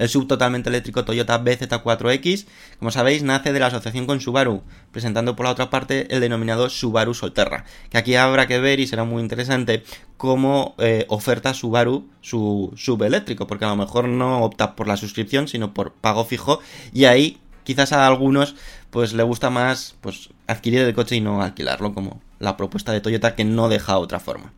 El 0.00 0.08
sub 0.08 0.26
totalmente 0.26 0.70
eléctrico 0.70 1.04
Toyota 1.04 1.44
BZ4X, 1.44 2.46
como 2.78 2.90
sabéis, 2.90 3.22
nace 3.22 3.52
de 3.52 3.60
la 3.60 3.66
asociación 3.66 4.06
con 4.06 4.20
Subaru, 4.20 4.62
presentando 4.92 5.36
por 5.36 5.44
la 5.44 5.52
otra 5.52 5.68
parte 5.68 6.06
el 6.14 6.22
denominado 6.22 6.70
Subaru 6.70 7.12
Solterra, 7.12 7.66
que 7.90 7.98
aquí 7.98 8.14
habrá 8.14 8.46
que 8.46 8.60
ver 8.60 8.80
y 8.80 8.86
será 8.86 9.04
muy 9.04 9.20
interesante 9.20 9.84
cómo 10.16 10.74
eh, 10.78 11.04
oferta 11.08 11.52
Subaru 11.52 12.08
su 12.22 12.72
sub 12.76 13.02
eléctrico, 13.02 13.46
porque 13.46 13.66
a 13.66 13.68
lo 13.68 13.76
mejor 13.76 14.08
no 14.08 14.42
opta 14.42 14.74
por 14.74 14.88
la 14.88 14.96
suscripción, 14.96 15.48
sino 15.48 15.74
por 15.74 15.92
pago 15.92 16.24
fijo, 16.24 16.60
y 16.94 17.04
ahí 17.04 17.38
quizás 17.64 17.92
a 17.92 18.06
algunos 18.06 18.56
pues 18.90 19.12
le 19.12 19.22
gusta 19.22 19.50
más 19.50 19.96
pues 20.00 20.30
adquirir 20.46 20.80
el 20.80 20.94
coche 20.94 21.16
y 21.16 21.20
no 21.20 21.42
alquilarlo, 21.42 21.92
como 21.92 22.22
la 22.38 22.56
propuesta 22.56 22.92
de 22.92 23.02
Toyota 23.02 23.34
que 23.34 23.44
no 23.44 23.68
deja 23.68 23.98
otra 23.98 24.18
forma. 24.18 24.52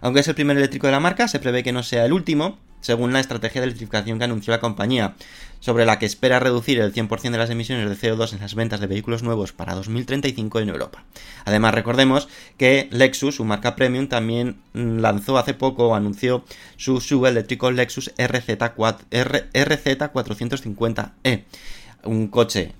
Aunque 0.00 0.20
es 0.20 0.28
el 0.28 0.34
primer 0.34 0.56
eléctrico 0.56 0.86
de 0.86 0.92
la 0.92 1.00
marca, 1.00 1.28
se 1.28 1.40
prevé 1.40 1.62
que 1.62 1.72
no 1.72 1.82
sea 1.82 2.04
el 2.04 2.12
último, 2.12 2.58
según 2.80 3.12
la 3.12 3.20
estrategia 3.20 3.60
de 3.60 3.66
electrificación 3.66 4.18
que 4.18 4.24
anunció 4.24 4.52
la 4.52 4.60
compañía, 4.60 5.14
sobre 5.60 5.84
la 5.84 5.98
que 5.98 6.06
espera 6.06 6.38
reducir 6.38 6.80
el 6.80 6.94
100% 6.94 7.30
de 7.30 7.38
las 7.38 7.50
emisiones 7.50 7.88
de 7.88 7.96
CO2 7.96 8.32
en 8.32 8.40
las 8.40 8.54
ventas 8.54 8.80
de 8.80 8.86
vehículos 8.86 9.22
nuevos 9.22 9.52
para 9.52 9.74
2035 9.74 10.60
en 10.60 10.68
Europa. 10.68 11.04
Además, 11.44 11.74
recordemos 11.74 12.28
que 12.56 12.88
Lexus, 12.92 13.36
su 13.36 13.44
marca 13.44 13.76
premium, 13.76 14.06
también 14.06 14.60
lanzó 14.72 15.38
hace 15.38 15.54
poco 15.54 15.88
o 15.88 15.94
anunció 15.94 16.44
su 16.76 17.00
subeléctrico 17.00 17.70
Lexus 17.70 18.14
RZ4, 18.16 19.08
RZ450e, 19.10 21.44
un 22.04 22.28
coche 22.28 22.72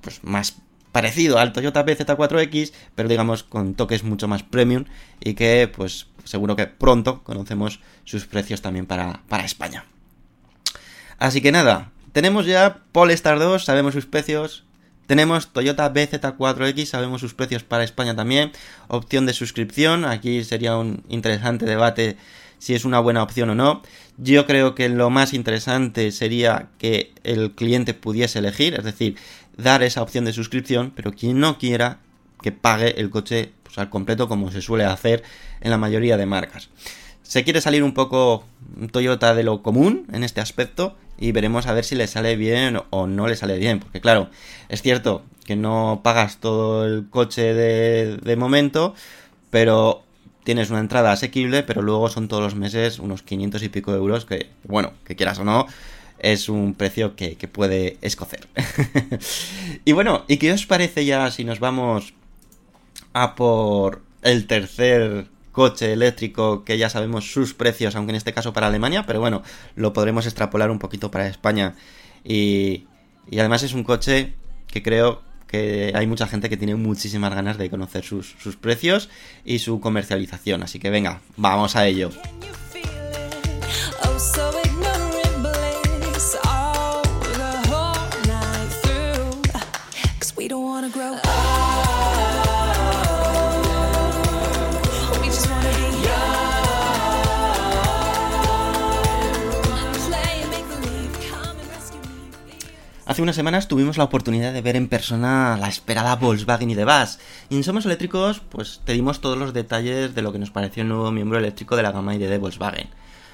pues, 0.00 0.24
más 0.24 0.56
parecido 0.96 1.38
al 1.38 1.52
Toyota 1.52 1.84
BZ4X, 1.84 2.72
pero 2.94 3.06
digamos 3.06 3.42
con 3.42 3.74
toques 3.74 4.02
mucho 4.02 4.28
más 4.28 4.42
premium 4.42 4.86
y 5.22 5.34
que 5.34 5.70
pues 5.70 6.06
seguro 6.24 6.56
que 6.56 6.68
pronto 6.68 7.22
conocemos 7.22 7.80
sus 8.04 8.24
precios 8.24 8.62
también 8.62 8.86
para, 8.86 9.20
para 9.28 9.44
España. 9.44 9.84
Así 11.18 11.42
que 11.42 11.52
nada, 11.52 11.92
tenemos 12.12 12.46
ya 12.46 12.78
Polestar 12.92 13.38
2, 13.38 13.62
sabemos 13.62 13.92
sus 13.92 14.06
precios. 14.06 14.64
Tenemos 15.06 15.52
Toyota 15.52 15.92
BZ4X, 15.92 16.86
sabemos 16.86 17.20
sus 17.20 17.34
precios 17.34 17.62
para 17.62 17.84
España 17.84 18.16
también. 18.16 18.52
Opción 18.88 19.26
de 19.26 19.34
suscripción, 19.34 20.06
aquí 20.06 20.44
sería 20.44 20.78
un 20.78 21.04
interesante 21.10 21.66
debate 21.66 22.16
si 22.58 22.74
es 22.74 22.84
una 22.84 23.00
buena 23.00 23.22
opción 23.22 23.50
o 23.50 23.54
no. 23.54 23.82
Yo 24.16 24.46
creo 24.46 24.74
que 24.74 24.88
lo 24.88 25.10
más 25.10 25.34
interesante 25.34 26.10
sería 26.10 26.68
que 26.78 27.12
el 27.22 27.52
cliente 27.52 27.92
pudiese 27.92 28.38
elegir, 28.38 28.74
es 28.74 28.84
decir, 28.84 29.16
dar 29.56 29.82
esa 29.82 30.02
opción 30.02 30.24
de 30.24 30.32
suscripción, 30.32 30.92
pero 30.94 31.12
quien 31.12 31.40
no 31.40 31.58
quiera 31.58 31.98
que 32.42 32.52
pague 32.52 33.00
el 33.00 33.10
coche 33.10 33.52
pues, 33.62 33.78
al 33.78 33.90
completo 33.90 34.28
como 34.28 34.50
se 34.50 34.62
suele 34.62 34.84
hacer 34.84 35.22
en 35.60 35.70
la 35.70 35.78
mayoría 35.78 36.16
de 36.16 36.26
marcas. 36.26 36.70
Se 37.22 37.42
quiere 37.42 37.60
salir 37.60 37.82
un 37.82 37.92
poco 37.92 38.44
Toyota 38.92 39.34
de 39.34 39.42
lo 39.42 39.62
común 39.62 40.06
en 40.12 40.22
este 40.22 40.40
aspecto 40.40 40.96
y 41.18 41.32
veremos 41.32 41.66
a 41.66 41.72
ver 41.72 41.84
si 41.84 41.94
le 41.94 42.06
sale 42.06 42.36
bien 42.36 42.80
o 42.90 43.06
no 43.06 43.26
le 43.26 43.36
sale 43.36 43.58
bien, 43.58 43.80
porque 43.80 44.00
claro, 44.00 44.30
es 44.68 44.82
cierto 44.82 45.24
que 45.44 45.56
no 45.56 46.00
pagas 46.04 46.38
todo 46.38 46.86
el 46.86 47.08
coche 47.08 47.54
de, 47.54 48.18
de 48.18 48.36
momento, 48.36 48.94
pero 49.50 50.04
tienes 50.44 50.70
una 50.70 50.78
entrada 50.78 51.10
asequible, 51.10 51.64
pero 51.64 51.82
luego 51.82 52.08
son 52.08 52.28
todos 52.28 52.42
los 52.42 52.54
meses 52.54 53.00
unos 53.00 53.22
500 53.22 53.62
y 53.64 53.68
pico 53.68 53.92
euros 53.92 54.24
que, 54.24 54.50
bueno, 54.62 54.92
que 55.04 55.16
quieras 55.16 55.40
o 55.40 55.44
no, 55.44 55.66
es 56.18 56.48
un 56.48 56.74
precio 56.74 57.16
que, 57.16 57.36
que 57.36 57.48
puede 57.48 57.98
escocer. 58.02 58.48
y 59.84 59.92
bueno, 59.92 60.24
¿y 60.28 60.36
qué 60.38 60.52
os 60.52 60.66
parece 60.66 61.04
ya 61.04 61.30
si 61.30 61.44
nos 61.44 61.60
vamos 61.60 62.14
a 63.12 63.34
por 63.34 64.02
el 64.22 64.46
tercer 64.46 65.26
coche 65.52 65.94
eléctrico 65.94 66.64
que 66.64 66.76
ya 66.76 66.90
sabemos 66.90 67.32
sus 67.32 67.54
precios, 67.54 67.96
aunque 67.96 68.10
en 68.10 68.16
este 68.16 68.34
caso 68.34 68.52
para 68.52 68.66
Alemania, 68.66 69.04
pero 69.06 69.20
bueno, 69.20 69.42
lo 69.74 69.94
podremos 69.94 70.26
extrapolar 70.26 70.70
un 70.70 70.78
poquito 70.78 71.10
para 71.10 71.28
España. 71.28 71.74
Y, 72.24 72.84
y 73.30 73.38
además 73.38 73.62
es 73.62 73.72
un 73.72 73.82
coche 73.82 74.34
que 74.66 74.82
creo 74.82 75.22
que 75.46 75.92
hay 75.94 76.06
mucha 76.06 76.26
gente 76.26 76.50
que 76.50 76.56
tiene 76.56 76.74
muchísimas 76.74 77.34
ganas 77.34 77.56
de 77.56 77.70
conocer 77.70 78.04
sus, 78.04 78.34
sus 78.38 78.56
precios 78.56 79.08
y 79.44 79.60
su 79.60 79.80
comercialización. 79.80 80.62
Así 80.62 80.78
que 80.78 80.90
venga, 80.90 81.20
vamos 81.36 81.76
a 81.76 81.86
ello. 81.86 82.10
Hace 103.06 103.22
unas 103.22 103.36
semanas 103.36 103.68
tuvimos 103.68 103.96
la 103.96 104.04
oportunidad 104.04 104.52
de 104.52 104.60
ver 104.60 104.76
en 104.76 104.88
persona 104.88 105.56
la 105.58 105.68
esperada 105.68 106.16
Volkswagen 106.16 106.70
y 106.70 106.74
de 106.74 106.84
Bus. 106.84 107.18
Y 107.48 107.56
en 107.56 107.64
Somos 107.64 107.86
Eléctricos, 107.86 108.40
pues 108.40 108.82
te 108.84 108.92
dimos 108.92 109.20
todos 109.20 109.38
los 109.38 109.54
detalles 109.54 110.14
de 110.14 110.20
lo 110.20 110.32
que 110.32 110.38
nos 110.38 110.50
pareció 110.50 110.82
el 110.82 110.90
nuevo 110.90 111.10
miembro 111.10 111.38
eléctrico 111.38 111.76
de 111.76 111.84
la 111.84 111.92
gama 111.92 112.14
ID 112.14 112.28
de 112.28 112.36
Volkswagen. 112.36 112.88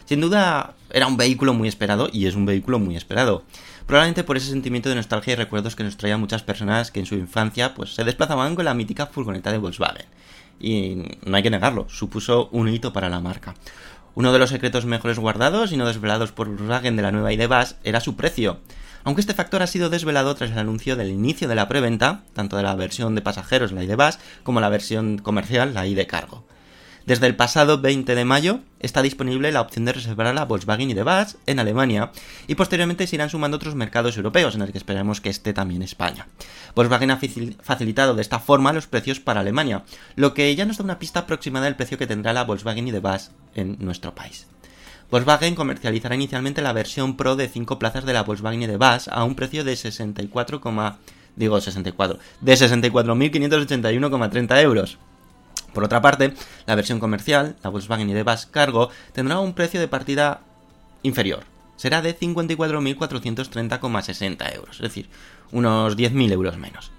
Sin 0.05 0.21
duda, 0.21 0.75
era 0.91 1.07
un 1.07 1.17
vehículo 1.17 1.55
muy 1.55 1.69
esperado 1.69 2.09
y 2.13 2.27
es 2.27 2.37
un 2.37 2.47
vehículo 2.47 2.79
muy 2.79 2.97
esperado. 2.97 3.45
Probablemente 3.87 4.25
por 4.25 4.37
ese 4.37 4.51
sentimiento 4.51 4.89
de 4.89 4.95
nostalgia 4.95 5.33
y 5.33 5.37
recuerdos 5.37 5.77
que 5.77 5.85
nos 5.85 5.97
traía 5.97 6.17
muchas 6.17 6.43
personas 6.43 6.91
que 6.91 7.01
en 7.01 7.07
su 7.07 7.15
infancia 7.15 7.75
pues 7.75 7.95
se 7.95 8.05
desplazaban 8.05 8.55
con 8.55 8.65
la 8.65 8.75
mítica 8.75 9.07
furgoneta 9.07 9.53
de 9.53 9.59
Volkswagen. 9.59 10.07
Y 10.61 11.19
no 11.25 11.37
hay 11.37 11.43
que 11.43 11.51
negarlo, 11.51 11.89
supuso 11.89 12.49
un 12.53 12.69
hito 12.69 12.93
para 12.93 13.09
la 13.09 13.21
marca. 13.21 13.55
Uno 14.15 14.33
de 14.33 14.39
los 14.39 14.51
secretos 14.51 14.85
mejores 14.85 15.19
guardados 15.19 15.73
y 15.73 15.77
no 15.77 15.87
desvelados 15.87 16.33
por 16.33 16.49
Volkswagen 16.49 16.97
de 16.97 17.03
la 17.03 17.13
nueva 17.13 17.33
ID 17.33 17.49
Buzz 17.49 17.77
era 17.83 18.01
su 18.01 18.15
precio, 18.15 18.61
aunque 19.05 19.21
este 19.21 19.35
factor 19.35 19.63
ha 19.63 19.67
sido 19.67 19.91
desvelado 19.91 20.35
tras 20.35 20.51
el 20.51 20.59
anuncio 20.59 20.97
del 20.97 21.11
inicio 21.11 21.49
de 21.49 21.55
la 21.55 21.69
preventa, 21.69 22.23
tanto 22.35 22.57
de 22.57 22.63
la 22.63 22.75
versión 22.77 23.15
de 23.15 23.23
pasajeros, 23.23 23.73
la 23.73 23.83
ID 23.83 23.97
Buzz, 23.97 24.19
como 24.45 24.61
la 24.61 24.69
versión 24.69 25.19
comercial, 25.19 25.75
la 25.75 25.87
ID 25.87 26.07
Cargo. 26.07 26.45
Desde 27.07 27.27
el 27.27 27.35
pasado 27.35 27.81
20 27.81 28.15
de 28.15 28.25
mayo 28.25 28.61
está 28.79 29.03
disponible 29.03 29.51
la 29.51 29.61
opción 29.61 29.85
de 29.85 29.93
reservar 29.93 30.33
la 30.35 30.45
Volkswagen 30.45 30.89
ID 30.91 31.03
Buzz 31.03 31.37
en 31.47 31.59
Alemania 31.59 32.13
y 32.47 32.55
posteriormente 32.55 33.07
se 33.09 33.17
irán 33.17 33.29
sumando 33.29 33.57
otros 33.57 33.75
mercados 33.75 34.17
europeos 34.17 34.55
en 34.55 34.61
los 34.61 34.71
que 34.71 34.79
esperemos 34.79 35.21
que 35.21 35.29
esté 35.29 35.53
también 35.53 35.83
España. 35.83 36.29
Volkswagen 36.77 37.11
ha 37.11 37.19
facil- 37.21 37.57
facilitado 37.61 38.15
de 38.15 38.23
esta 38.23 38.39
forma 38.39 38.73
los 38.73 38.87
precios 38.87 39.19
para 39.19 39.41
Alemania, 39.41 39.83
lo 40.15 40.33
que 40.33 40.55
ya 40.55 40.65
nos 40.65 40.79
da 40.79 40.85
una 40.85 41.01
pista 41.01 41.21
aproximada 41.21 41.65
del 41.65 41.75
precio 41.77 41.99
que 41.99 42.07
tendrá 42.07 42.33
la 42.33 42.45
Volkswagen 42.45 42.87
ID 42.87 43.01
Buzz 43.01 43.31
en 43.57 43.77
nuestro 43.81 44.15
país. 44.15 44.47
Volkswagen 45.11 45.57
comercializará 45.57 46.15
inicialmente 46.15 46.63
la 46.63 46.73
versión 46.73 47.17
Pro 47.17 47.35
de 47.37 47.49
5 47.49 47.79
plazas 47.81 48.05
de 48.05 48.13
la 48.13 48.23
Volkswagen 48.23 48.63
ID 48.63 48.77
Buzz 48.79 49.09
a 49.09 49.25
un 49.25 49.35
precio 49.35 49.65
de 49.65 49.75
64, 49.75 50.61
digo 51.35 51.61
64, 51.61 52.19
de 52.41 52.53
64.581,30 52.55 54.63
euros. 54.63 54.99
Por 55.73 55.85
otra 55.85 56.03
parte, 56.03 56.35
la 56.67 56.75
versión 56.75 57.01
comercial, 57.01 57.57
la 57.63 57.71
Volkswagen 57.71 58.11
ID 58.11 58.25
Buzz 58.25 58.45
Cargo, 58.47 58.91
tendrá 59.13 59.41
un 59.41 59.55
precio 59.55 59.81
de 59.81 59.89
partida 59.89 60.43
inferior. 61.03 61.45
Será 61.77 62.03
de 62.03 62.15
54.430,60 62.19 64.55
euros, 64.55 64.77
es 64.77 64.83
decir, 64.83 65.09
unos 65.51 65.97
10.000 65.97 66.33
euros 66.33 66.59
menos. 66.59 66.93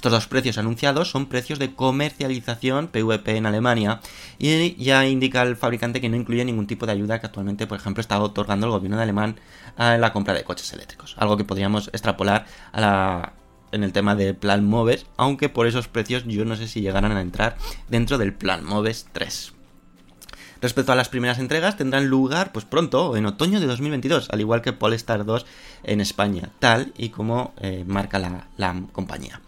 Estos 0.00 0.12
dos 0.12 0.28
precios 0.28 0.56
anunciados 0.56 1.10
son 1.10 1.26
precios 1.26 1.58
de 1.58 1.74
comercialización 1.74 2.88
PVP 2.88 3.36
en 3.36 3.44
Alemania 3.44 4.00
y 4.38 4.74
ya 4.82 5.06
indica 5.06 5.42
el 5.42 5.56
fabricante 5.56 6.00
que 6.00 6.08
no 6.08 6.16
incluye 6.16 6.42
ningún 6.42 6.66
tipo 6.66 6.86
de 6.86 6.92
ayuda 6.92 7.20
que 7.20 7.26
actualmente, 7.26 7.66
por 7.66 7.78
ejemplo, 7.78 8.00
está 8.00 8.18
otorgando 8.18 8.66
el 8.66 8.72
gobierno 8.72 8.96
de 8.96 9.02
alemán 9.02 9.36
a 9.76 9.98
la 9.98 10.14
compra 10.14 10.32
de 10.32 10.42
coches 10.42 10.72
eléctricos. 10.72 11.16
Algo 11.18 11.36
que 11.36 11.44
podríamos 11.44 11.88
extrapolar 11.88 12.46
a 12.72 12.80
la, 12.80 13.32
en 13.72 13.84
el 13.84 13.92
tema 13.92 14.14
del 14.14 14.36
plan 14.36 14.64
Moves, 14.64 15.06
aunque 15.16 15.48
por 15.48 15.66
esos 15.66 15.88
precios 15.88 16.24
yo 16.26 16.44
no 16.44 16.56
sé 16.56 16.68
si 16.68 16.80
llegarán 16.80 17.12
a 17.12 17.20
entrar 17.20 17.56
dentro 17.88 18.18
del 18.18 18.32
plan 18.32 18.64
Moves 18.64 19.06
3. 19.12 19.54
Respecto 20.60 20.92
a 20.92 20.96
las 20.96 21.08
primeras 21.08 21.38
entregas, 21.38 21.76
tendrán 21.78 22.08
lugar 22.08 22.52
pues 22.52 22.66
pronto, 22.66 23.16
en 23.16 23.24
otoño 23.24 23.60
de 23.60 23.66
2022, 23.66 24.28
al 24.30 24.40
igual 24.40 24.60
que 24.60 24.74
Polestar 24.74 25.24
2 25.24 25.46
en 25.84 26.00
España, 26.00 26.50
tal 26.58 26.92
y 26.98 27.08
como 27.08 27.54
eh, 27.60 27.84
marca 27.86 28.18
la, 28.18 28.48
la 28.58 28.82
compañía. 28.92 29.40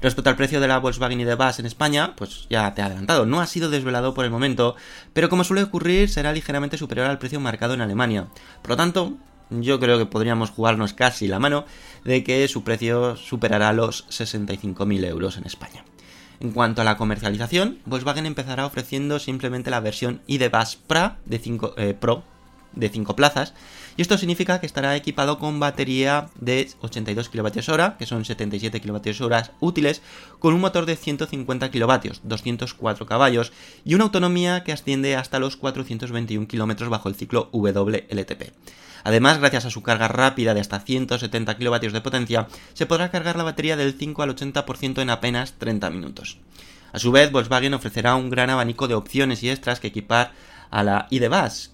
Respecto 0.00 0.30
al 0.30 0.36
precio 0.36 0.60
de 0.60 0.68
la 0.68 0.78
Volkswagen 0.78 1.20
ID 1.20 1.36
Buzz 1.36 1.58
en 1.58 1.66
España, 1.66 2.14
pues 2.16 2.46
ya 2.48 2.72
te 2.74 2.82
he 2.82 2.84
adelantado, 2.84 3.26
no 3.26 3.40
ha 3.40 3.46
sido 3.46 3.70
desvelado 3.70 4.14
por 4.14 4.24
el 4.24 4.30
momento, 4.30 4.76
pero 5.12 5.28
como 5.28 5.42
suele 5.42 5.62
ocurrir, 5.62 6.08
será 6.08 6.32
ligeramente 6.32 6.78
superior 6.78 7.08
al 7.08 7.18
precio 7.18 7.40
marcado 7.40 7.74
en 7.74 7.80
Alemania. 7.80 8.28
Por 8.62 8.70
lo 8.70 8.76
tanto, 8.76 9.16
yo 9.50 9.80
creo 9.80 9.98
que 9.98 10.06
podríamos 10.06 10.50
jugarnos 10.50 10.92
casi 10.92 11.28
la 11.28 11.38
mano 11.38 11.64
de 12.04 12.24
que 12.24 12.46
su 12.48 12.64
precio 12.64 13.16
superará 13.16 13.72
los 13.72 14.06
65.000 14.08 15.04
euros 15.06 15.36
en 15.36 15.44
España. 15.44 15.84
En 16.40 16.52
cuanto 16.52 16.82
a 16.82 16.84
la 16.84 16.96
comercialización, 16.96 17.78
Volkswagen 17.84 18.26
empezará 18.26 18.64
ofreciendo 18.64 19.18
simplemente 19.18 19.70
la 19.70 19.80
versión 19.80 20.20
ID 20.26 20.50
Buzz 20.50 20.76
Pro 20.76 21.12
de 21.24 21.38
5, 21.38 21.74
eh, 21.76 21.94
Pro 21.98 22.22
de 22.74 22.88
5 22.88 23.16
plazas, 23.16 23.54
y 23.96 24.02
esto 24.02 24.16
significa 24.16 24.60
que 24.60 24.66
estará 24.66 24.94
equipado 24.94 25.40
con 25.40 25.58
batería 25.58 26.28
de 26.40 26.70
82 26.80 27.28
kWh, 27.30 27.96
que 27.98 28.06
son 28.06 28.24
77 28.24 28.80
kWh 28.80 29.34
útiles, 29.58 30.02
con 30.38 30.54
un 30.54 30.60
motor 30.60 30.86
de 30.86 30.94
150 30.94 31.72
kW, 31.72 32.12
204 32.22 33.06
caballos, 33.06 33.52
y 33.84 33.96
una 33.96 34.04
autonomía 34.04 34.62
que 34.62 34.70
asciende 34.70 35.16
hasta 35.16 35.40
los 35.40 35.56
421 35.56 36.46
km 36.46 36.88
bajo 36.88 37.08
el 37.08 37.16
ciclo 37.16 37.48
WLTP. 37.52 38.52
Además, 39.04 39.38
gracias 39.38 39.64
a 39.64 39.70
su 39.70 39.82
carga 39.82 40.08
rápida 40.08 40.54
de 40.54 40.60
hasta 40.60 40.80
170 40.80 41.56
kW 41.56 41.92
de 41.92 42.00
potencia, 42.00 42.48
se 42.74 42.86
podrá 42.86 43.10
cargar 43.10 43.36
la 43.36 43.44
batería 43.44 43.76
del 43.76 43.94
5 43.94 44.22
al 44.22 44.34
80% 44.34 45.02
en 45.02 45.10
apenas 45.10 45.54
30 45.54 45.90
minutos. 45.90 46.38
A 46.92 46.98
su 46.98 47.12
vez, 47.12 47.30
Volkswagen 47.30 47.74
ofrecerá 47.74 48.14
un 48.14 48.30
gran 48.30 48.50
abanico 48.50 48.88
de 48.88 48.94
opciones 48.94 49.42
y 49.42 49.50
extras 49.50 49.80
que 49.80 49.88
equipar 49.88 50.32
a 50.70 50.82
la 50.82 51.06
ID 51.10 51.28
Buzz. 51.28 51.70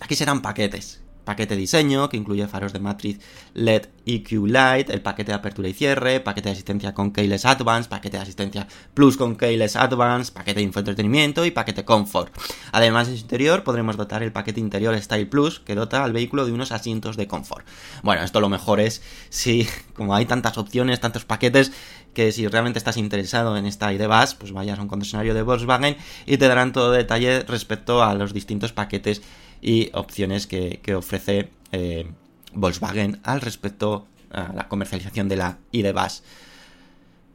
Aquí 0.00 0.14
serán 0.14 0.42
paquetes. 0.42 1.05
Paquete 1.26 1.56
diseño, 1.56 2.08
que 2.08 2.16
incluye 2.16 2.46
faros 2.46 2.72
de 2.72 2.78
matriz 2.78 3.18
LED 3.52 3.88
EQ 4.06 4.46
Light, 4.46 4.90
el 4.90 5.02
paquete 5.02 5.32
de 5.32 5.36
apertura 5.36 5.68
y 5.68 5.72
cierre, 5.72 6.20
paquete 6.20 6.50
de 6.50 6.52
asistencia 6.52 6.94
con 6.94 7.10
Keyless 7.10 7.44
Advance, 7.44 7.90
paquete 7.90 8.16
de 8.16 8.22
asistencia 8.22 8.68
Plus 8.94 9.16
con 9.16 9.34
Keyless 9.34 9.74
Advance, 9.74 10.30
paquete 10.30 10.60
de 10.60 10.66
infoentretenimiento 10.66 11.44
y 11.44 11.50
paquete 11.50 11.84
Comfort. 11.84 12.32
Además, 12.70 13.08
en 13.08 13.16
su 13.16 13.22
interior 13.22 13.64
podremos 13.64 13.96
dotar 13.96 14.22
el 14.22 14.30
paquete 14.30 14.60
interior 14.60 14.96
Style 15.02 15.26
Plus, 15.26 15.58
que 15.58 15.74
dota 15.74 16.04
al 16.04 16.12
vehículo 16.12 16.46
de 16.46 16.52
unos 16.52 16.70
asientos 16.70 17.16
de 17.16 17.26
confort. 17.26 17.66
Bueno, 18.04 18.22
esto 18.22 18.40
lo 18.40 18.48
mejor 18.48 18.78
es 18.78 19.02
si, 19.28 19.68
como 19.94 20.14
hay 20.14 20.26
tantas 20.26 20.56
opciones, 20.58 21.00
tantos 21.00 21.24
paquetes, 21.24 21.72
que 22.14 22.32
si 22.32 22.46
realmente 22.46 22.78
estás 22.78 22.96
interesado 22.96 23.58
en 23.58 23.66
esta 23.66 23.92
ID 23.92 24.06
Buzz, 24.06 24.34
pues 24.36 24.52
vayas 24.52 24.78
a 24.78 24.82
un 24.82 24.88
concesionario 24.88 25.34
de 25.34 25.42
Volkswagen 25.42 25.98
y 26.24 26.38
te 26.38 26.48
darán 26.48 26.72
todo 26.72 26.90
detalle 26.92 27.42
respecto 27.42 28.02
a 28.02 28.14
los 28.14 28.32
distintos 28.32 28.72
paquetes 28.72 29.20
y 29.60 29.90
opciones 29.94 30.46
que, 30.46 30.80
que 30.82 30.94
ofrece 30.94 31.50
eh, 31.72 32.10
Volkswagen 32.52 33.20
al 33.22 33.40
respecto 33.40 34.06
a 34.30 34.52
la 34.52 34.68
comercialización 34.68 35.28
de 35.28 35.36
la 35.36 35.58
ID 35.72 35.92
Buzz 35.92 36.22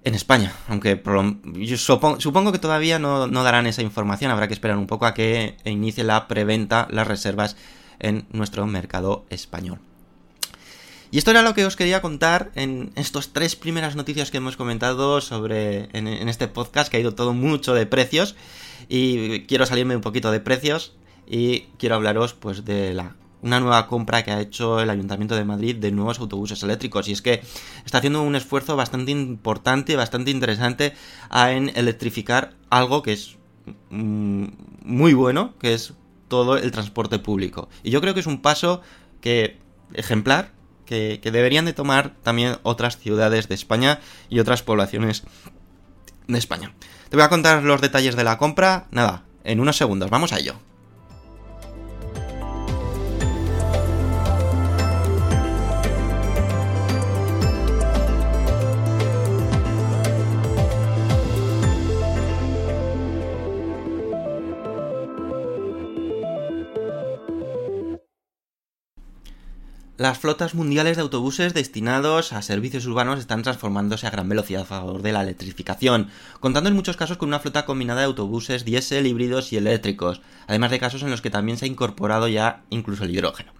en 0.03 0.15
España. 0.15 0.53
Aunque 0.67 1.01
supongo, 1.77 2.51
que 2.51 2.59
todavía 2.59 2.99
no, 2.99 3.27
no 3.27 3.43
darán 3.43 3.67
esa 3.67 3.81
información, 3.81 4.31
habrá 4.31 4.47
que 4.47 4.53
esperar 4.53 4.77
un 4.77 4.87
poco 4.87 5.05
a 5.05 5.13
que 5.13 5.57
inicie 5.65 6.03
la 6.03 6.27
preventa, 6.27 6.87
las 6.89 7.07
reservas 7.07 7.55
en 7.99 8.25
nuestro 8.31 8.65
mercado 8.65 9.25
español. 9.29 9.79
Y 11.11 11.17
esto 11.17 11.31
era 11.31 11.41
lo 11.41 11.53
que 11.53 11.65
os 11.65 11.75
quería 11.75 12.01
contar 12.01 12.51
en 12.55 12.93
estos 12.95 13.33
tres 13.33 13.57
primeras 13.57 13.97
noticias 13.97 14.31
que 14.31 14.37
hemos 14.37 14.55
comentado 14.55 15.19
sobre 15.19 15.89
en 15.91 16.07
este 16.07 16.47
podcast, 16.47 16.89
que 16.89 16.97
ha 16.97 17.01
ido 17.01 17.15
todo 17.15 17.33
mucho 17.33 17.73
de 17.73 17.85
precios. 17.85 18.35
Y 18.87 19.41
quiero 19.41 19.65
salirme 19.65 19.95
un 19.95 20.01
poquito 20.01 20.31
de 20.31 20.39
precios 20.39 20.93
y 21.31 21.61
quiero 21.77 21.95
hablaros 21.95 22.33
pues 22.33 22.65
de 22.65 22.93
la 22.93 23.15
una 23.41 23.61
nueva 23.61 23.87
compra 23.87 24.23
que 24.23 24.31
ha 24.31 24.41
hecho 24.41 24.81
el 24.81 24.89
Ayuntamiento 24.89 25.33
de 25.33 25.45
Madrid 25.45 25.77
de 25.77 25.91
nuevos 25.91 26.19
autobuses 26.19 26.61
eléctricos 26.61 27.07
y 27.07 27.13
es 27.13 27.21
que 27.21 27.41
está 27.85 27.97
haciendo 27.97 28.21
un 28.21 28.35
esfuerzo 28.35 28.75
bastante 28.75 29.11
importante, 29.11 29.95
bastante 29.95 30.29
interesante 30.29 30.93
en 31.33 31.71
electrificar 31.75 32.53
algo 32.69 33.01
que 33.01 33.13
es 33.13 33.37
mm, 33.89 34.45
muy 34.83 35.13
bueno, 35.13 35.55
que 35.57 35.73
es 35.73 35.93
todo 36.27 36.57
el 36.57 36.71
transporte 36.71 37.17
público. 37.17 37.67
Y 37.81 37.91
yo 37.91 38.01
creo 38.01 38.13
que 38.13 38.19
es 38.19 38.27
un 38.27 38.41
paso 38.41 38.81
que 39.21 39.57
ejemplar 39.93 40.51
que, 40.85 41.19
que 41.23 41.31
deberían 41.31 41.65
de 41.65 41.73
tomar 41.73 42.13
también 42.21 42.57
otras 42.61 42.97
ciudades 42.97 43.47
de 43.47 43.55
España 43.55 44.01
y 44.29 44.39
otras 44.39 44.61
poblaciones 44.61 45.23
de 46.27 46.37
España. 46.37 46.75
Te 47.09 47.15
voy 47.15 47.23
a 47.23 47.29
contar 47.29 47.63
los 47.63 47.81
detalles 47.81 48.15
de 48.15 48.23
la 48.23 48.37
compra, 48.37 48.87
nada, 48.91 49.23
en 49.43 49.61
unos 49.61 49.77
segundos, 49.77 50.09
vamos 50.11 50.33
a 50.33 50.39
ello. 50.39 50.55
Las 70.01 70.17
flotas 70.17 70.55
mundiales 70.55 70.97
de 70.97 71.03
autobuses 71.03 71.53
destinados 71.53 72.33
a 72.33 72.41
servicios 72.41 72.87
urbanos 72.87 73.19
están 73.19 73.43
transformándose 73.43 74.07
a 74.07 74.09
gran 74.09 74.27
velocidad 74.27 74.63
a 74.63 74.65
favor 74.65 75.03
de 75.03 75.11
la 75.11 75.21
electrificación, 75.21 76.09
contando 76.39 76.71
en 76.71 76.75
muchos 76.75 76.97
casos 76.97 77.17
con 77.17 77.29
una 77.29 77.37
flota 77.37 77.65
combinada 77.65 77.99
de 77.99 78.07
autobuses 78.07 78.65
diésel, 78.65 79.05
híbridos 79.05 79.53
y 79.53 79.57
eléctricos, 79.57 80.23
además 80.47 80.71
de 80.71 80.79
casos 80.79 81.03
en 81.03 81.11
los 81.11 81.21
que 81.21 81.29
también 81.29 81.59
se 81.59 81.65
ha 81.65 81.67
incorporado 81.67 82.27
ya 82.27 82.63
incluso 82.71 83.03
el 83.03 83.11
hidrógeno. 83.11 83.53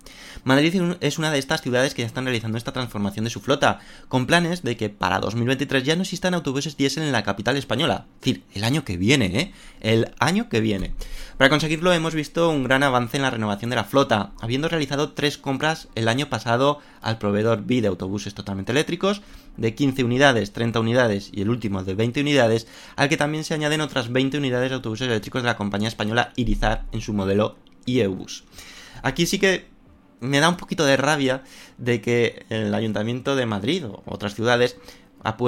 Madrid 0.44 0.74
es 1.02 1.20
una 1.20 1.32
de 1.32 1.38
estas 1.38 1.62
ciudades 1.62 1.94
que 1.94 2.02
ya 2.02 2.08
están 2.08 2.26
realizando 2.26 2.58
esta 2.58 2.72
transformación 2.72 3.26
de 3.26 3.30
su 3.30 3.42
flota, 3.42 3.80
con 4.08 4.26
planes 4.26 4.64
de 4.64 4.78
que 4.78 4.90
para 4.90 5.20
2023 5.20 5.84
ya 5.84 5.96
no 5.96 6.02
existan 6.02 6.34
autobuses 6.34 6.78
diésel 6.78 7.04
en 7.04 7.12
la 7.12 7.24
capital 7.24 7.58
española. 7.58 8.08
Es 8.16 8.22
decir, 8.22 8.44
el 8.56 8.64
año 8.64 8.84
que 8.84 8.98
viene, 8.98 9.26
¿eh? 9.26 9.54
El 9.82 10.12
año 10.18 10.50
que 10.50 10.62
viene. 10.62 10.94
Para 11.38 11.50
conseguirlo 11.50 11.94
hemos 11.94 12.16
visto 12.16 12.50
un 12.50 12.64
gran 12.64 12.82
avance 12.82 13.18
en 13.18 13.24
la 13.24 13.30
renovación 13.30 13.70
de 13.70 13.76
la 13.76 13.84
flota, 13.84 14.32
habiendo 14.42 14.68
realizado 14.68 15.14
tres 15.14 15.38
compras 15.38 15.90
el 15.96 16.08
año 16.08 16.30
pasado 16.32 16.80
al 17.02 17.20
proveedor 17.20 17.64
B 17.64 17.82
de 17.82 17.90
autobuses 17.90 18.34
totalmente 18.34 18.72
eléctricos, 18.72 19.22
de 19.58 19.76
15 19.76 20.04
unidades, 20.04 20.54
30 20.54 20.80
unidades 20.80 21.30
y 21.32 21.42
el 21.42 21.50
último 21.50 21.84
de 21.84 21.94
20 21.94 22.22
unidades, 22.22 22.66
al 22.96 23.10
que 23.10 23.18
también 23.18 23.44
se 23.44 23.54
añaden 23.54 23.82
otras 23.82 24.12
20 24.12 24.40
unidades 24.40 24.70
de 24.70 24.76
autobuses 24.76 25.08
eléctricos 25.08 25.44
de 25.44 25.50
la 25.50 25.58
compañía 25.58 25.90
española 25.90 26.34
Irizar 26.36 26.86
en 26.92 27.02
su 27.02 27.14
modelo 27.14 27.58
IEBUS. 27.86 28.46
Aquí 29.04 29.28
sí 29.28 29.38
que 29.38 29.70
me 30.20 30.40
da 30.40 30.50
un 30.50 30.58
poquito 30.58 30.86
de 30.86 30.98
rabia 30.98 31.44
de 31.78 32.02
que 32.02 32.46
el 32.50 32.74
Ayuntamiento 32.74 33.36
de 33.36 33.46
Madrid 33.46 33.86
o 33.86 34.02
otras 34.06 34.34
ciudades 34.34 34.78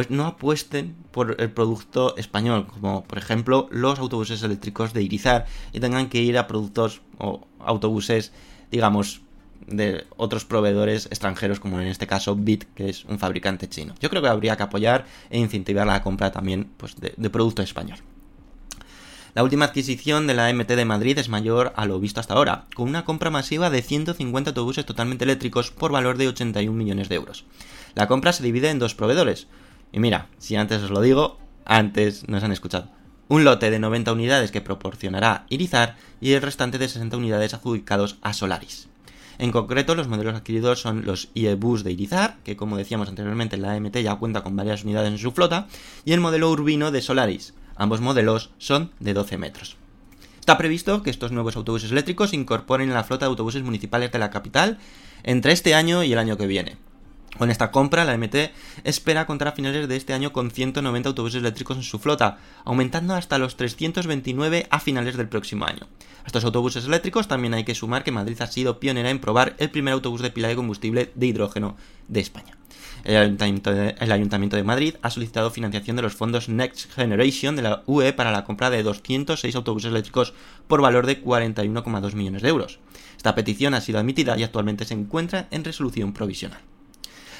no 0.09 0.25
apuesten 0.25 0.95
por 1.11 1.35
el 1.39 1.51
producto 1.51 2.15
español, 2.17 2.67
como 2.67 3.03
por 3.05 3.17
ejemplo 3.17 3.67
los 3.71 3.99
autobuses 3.99 4.43
eléctricos 4.43 4.93
de 4.93 5.01
Irizar, 5.01 5.45
y 5.71 5.79
tengan 5.79 6.09
que 6.09 6.21
ir 6.21 6.37
a 6.37 6.47
productos 6.47 7.01
o 7.17 7.47
autobuses, 7.59 8.31
digamos, 8.71 9.21
de 9.67 10.05
otros 10.17 10.45
proveedores 10.45 11.05
extranjeros, 11.07 11.59
como 11.59 11.79
en 11.79 11.87
este 11.87 12.07
caso 12.07 12.35
Bit, 12.35 12.65
que 12.75 12.89
es 12.89 13.05
un 13.05 13.19
fabricante 13.19 13.69
chino. 13.69 13.93
Yo 13.99 14.09
creo 14.09 14.21
que 14.21 14.27
habría 14.27 14.55
que 14.55 14.63
apoyar 14.63 15.05
e 15.29 15.39
incentivar 15.39 15.87
la 15.87 16.01
compra 16.01 16.31
también 16.31 16.69
pues, 16.77 16.95
de, 16.95 17.13
de 17.15 17.29
producto 17.29 17.61
español. 17.61 17.99
La 19.35 19.41
última 19.41 19.65
adquisición 19.65 20.27
de 20.27 20.35
la 20.35 20.53
MT 20.53 20.67
de 20.67 20.85
Madrid 20.85 21.17
es 21.17 21.27
mayor 21.27 21.73
a 21.75 21.87
lo 21.87 21.99
visto 21.99 22.19
hasta 22.19 22.35
ahora, 22.35 22.65
con 22.75 22.87
una 22.87 23.03
compra 23.03 23.31
masiva 23.31 23.71
de 23.71 23.81
150 23.81 24.51
autobuses 24.51 24.85
totalmente 24.85 25.23
eléctricos 25.23 25.71
por 25.71 25.91
valor 25.91 26.17
de 26.17 26.27
81 26.27 26.77
millones 26.77 27.09
de 27.09 27.15
euros. 27.15 27.45
La 27.95 28.07
compra 28.07 28.31
se 28.31 28.43
divide 28.43 28.69
en 28.69 28.77
dos 28.77 28.93
proveedores. 28.93 29.47
Y 29.91 29.99
mira, 29.99 30.27
si 30.37 30.55
antes 30.55 30.83
os 30.83 30.91
lo 30.91 31.01
digo, 31.01 31.39
antes 31.65 32.27
nos 32.27 32.43
han 32.43 32.51
escuchado. 32.51 32.89
Un 33.27 33.43
lote 33.43 33.71
de 33.71 33.79
90 33.79 34.11
unidades 34.13 34.51
que 34.51 34.61
proporcionará 34.61 35.45
Irizar 35.49 35.95
y 36.21 36.33
el 36.33 36.41
restante 36.43 36.77
de 36.77 36.87
60 36.87 37.17
unidades 37.17 37.55
adjudicados 37.55 38.17
a 38.21 38.33
Solaris. 38.33 38.87
En 39.39 39.51
concreto, 39.51 39.95
los 39.95 40.07
modelos 40.07 40.35
adquiridos 40.35 40.81
son 40.81 41.05
los 41.05 41.29
IE-Bus 41.33 41.83
de 41.83 41.91
Irizar, 41.91 42.37
que 42.43 42.55
como 42.55 42.77
decíamos 42.77 43.09
anteriormente, 43.09 43.57
la 43.57 43.73
AMT 43.73 43.97
ya 43.97 44.15
cuenta 44.15 44.43
con 44.43 44.55
varias 44.55 44.83
unidades 44.83 45.11
en 45.11 45.17
su 45.17 45.31
flota, 45.31 45.67
y 46.05 46.13
el 46.13 46.19
modelo 46.19 46.49
Urbino 46.49 46.91
de 46.91 47.01
Solaris. 47.01 47.53
Ambos 47.75 48.01
modelos 48.01 48.51
son 48.57 48.91
de 48.99 49.13
12 49.13 49.37
metros. 49.37 49.77
Está 50.39 50.57
previsto 50.57 51.03
que 51.03 51.09
estos 51.09 51.31
nuevos 51.31 51.55
autobuses 51.55 51.91
eléctricos 51.91 52.33
incorporen 52.33 52.89
en 52.89 52.93
la 52.93 53.05
flota 53.05 53.25
de 53.25 53.29
autobuses 53.29 53.63
municipales 53.63 54.11
de 54.11 54.19
la 54.19 54.29
capital 54.29 54.77
entre 55.23 55.53
este 55.53 55.73
año 55.73 56.03
y 56.03 56.11
el 56.11 56.19
año 56.19 56.37
que 56.37 56.47
viene. 56.47 56.77
Con 57.37 57.49
esta 57.49 57.71
compra, 57.71 58.05
la 58.05 58.15
MT 58.15 58.51
espera 58.83 59.25
contar 59.25 59.47
a 59.47 59.51
finales 59.53 59.87
de 59.87 59.95
este 59.95 60.13
año 60.13 60.31
con 60.31 60.51
190 60.51 61.09
autobuses 61.09 61.41
eléctricos 61.41 61.77
en 61.77 61.83
su 61.83 61.97
flota, 61.97 62.37
aumentando 62.63 63.15
hasta 63.15 63.39
los 63.39 63.57
329 63.57 64.67
a 64.69 64.79
finales 64.79 65.17
del 65.17 65.29
próximo 65.29 65.65
año. 65.65 65.87
A 66.23 66.27
estos 66.27 66.45
autobuses 66.45 66.85
eléctricos 66.85 67.27
también 67.27 67.55
hay 67.55 67.63
que 67.63 67.73
sumar 67.73 68.03
que 68.03 68.11
Madrid 68.11 68.39
ha 68.41 68.47
sido 68.47 68.79
pionera 68.79 69.09
en 69.09 69.19
probar 69.19 69.55
el 69.57 69.71
primer 69.71 69.93
autobús 69.93 70.21
de 70.21 70.29
pila 70.29 70.47
de 70.47 70.55
combustible 70.55 71.11
de 71.15 71.25
hidrógeno 71.25 71.75
de 72.07 72.19
España. 72.19 72.55
El 73.03 73.17
Ayuntamiento, 73.17 73.73
de, 73.73 73.95
el 73.99 74.11
Ayuntamiento 74.11 74.55
de 74.55 74.63
Madrid 74.63 74.95
ha 75.01 75.09
solicitado 75.09 75.51
financiación 75.51 75.95
de 75.95 76.03
los 76.03 76.13
fondos 76.13 76.47
Next 76.47 76.93
Generation 76.93 77.55
de 77.55 77.63
la 77.63 77.83
UE 77.87 78.13
para 78.13 78.31
la 78.31 78.45
compra 78.45 78.69
de 78.69 78.83
206 78.83 79.55
autobuses 79.55 79.89
eléctricos 79.89 80.33
por 80.67 80.81
valor 80.81 81.07
de 81.07 81.21
41,2 81.21 82.13
millones 82.13 82.43
de 82.43 82.49
euros. 82.49 82.79
Esta 83.17 83.35
petición 83.35 83.73
ha 83.73 83.81
sido 83.81 83.99
admitida 83.99 84.37
y 84.37 84.43
actualmente 84.43 84.85
se 84.85 84.93
encuentra 84.93 85.47
en 85.51 85.63
resolución 85.63 86.13
provisional. 86.13 86.61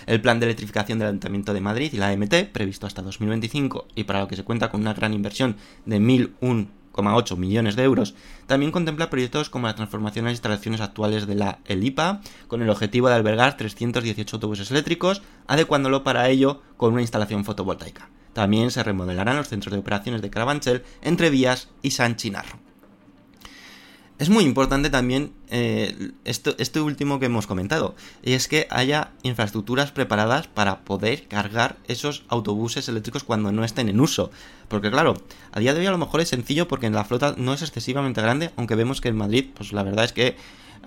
El 0.06 0.22
plan 0.22 0.40
de 0.40 0.46
electrificación 0.48 1.00
del 1.00 1.08
Ayuntamiento 1.10 1.54
de 1.54 1.62
Madrid 1.62 1.92
y 1.94 1.98
la 1.98 2.10
AMT, 2.10 2.52
previsto 2.52 2.88
hasta 2.88 3.02
2025 3.02 3.88
y 3.96 4.04
para 4.04 4.20
lo 4.20 4.28
que 4.28 4.36
se 4.36 4.44
cuenta 4.44 4.70
con 4.70 4.82
una 4.82 4.94
gran 4.94 5.14
inversión 5.14 5.58
de 5.86 6.00
1.001,8 6.00 7.38
millones 7.38 7.76
de 7.76 7.84
euros, 7.84 8.16
también 8.48 8.72
contempla 8.72 9.10
proyectos 9.10 9.50
como 9.50 9.68
la 9.68 9.76
transformación 9.76 10.26
de 10.26 10.32
las 10.32 10.38
instalaciones 10.38 10.82
actuales 10.82 11.28
de 11.28 11.36
la 11.36 11.60
ELIPA, 11.66 12.22
con 12.48 12.62
el 12.62 12.70
objetivo 12.70 13.08
de 13.08 13.16
albergar 13.16 13.58
318 13.58 14.36
autobuses 14.36 14.72
eléctricos, 14.72 15.22
adecuándolo 15.48 16.04
para 16.04 16.30
ello 16.30 16.62
con 16.78 16.94
una 16.94 17.02
instalación 17.02 17.46
fotovoltaica. 17.46 18.10
También 18.34 18.72
se 18.72 18.84
remodelarán 18.84 19.38
los 19.38 19.48
centros 19.48 19.74
de 19.74 19.80
operaciones 19.80 20.22
de 20.22 20.30
Carabanchel, 20.30 20.84
Entre 21.02 21.30
Vías 21.30 21.70
y 21.82 21.92
San 21.92 22.16
Chinarro. 22.16 22.63
Es 24.24 24.30
muy 24.30 24.46
importante 24.46 24.90
también 24.90 25.34
eh, 25.50 26.14
esto, 26.24 26.86
último 26.86 27.20
que 27.20 27.26
hemos 27.26 27.46
comentado, 27.46 27.94
y 28.24 28.32
es 28.32 28.48
que 28.48 28.68
haya 28.70 29.12
infraestructuras 29.22 29.92
preparadas 29.92 30.48
para 30.48 30.86
poder 30.86 31.28
cargar 31.28 31.76
esos 31.90 32.24
autobuses 32.30 32.88
eléctricos 32.88 33.26
cuando 33.26 33.52
no 33.52 33.66
estén 33.66 33.90
en 33.90 34.00
uso. 34.00 34.32
Porque 34.70 34.90
claro, 34.92 35.16
a 35.52 35.60
día 35.60 35.74
de 35.74 35.82
hoy 35.82 35.88
a 35.88 35.92
lo 35.92 35.98
mejor 35.98 36.22
es 36.22 36.30
sencillo 36.30 36.70
porque 36.70 36.90
la 36.90 37.04
flota 37.04 37.36
no 37.38 37.54
es 37.54 37.64
excesivamente 37.64 38.22
grande, 38.22 38.52
aunque 38.56 38.76
vemos 38.76 39.02
que 39.02 39.10
en 39.10 39.18
Madrid, 39.18 39.48
pues 39.54 39.74
la 39.74 39.84
verdad 39.84 40.06
es 40.06 40.14
que 40.14 40.38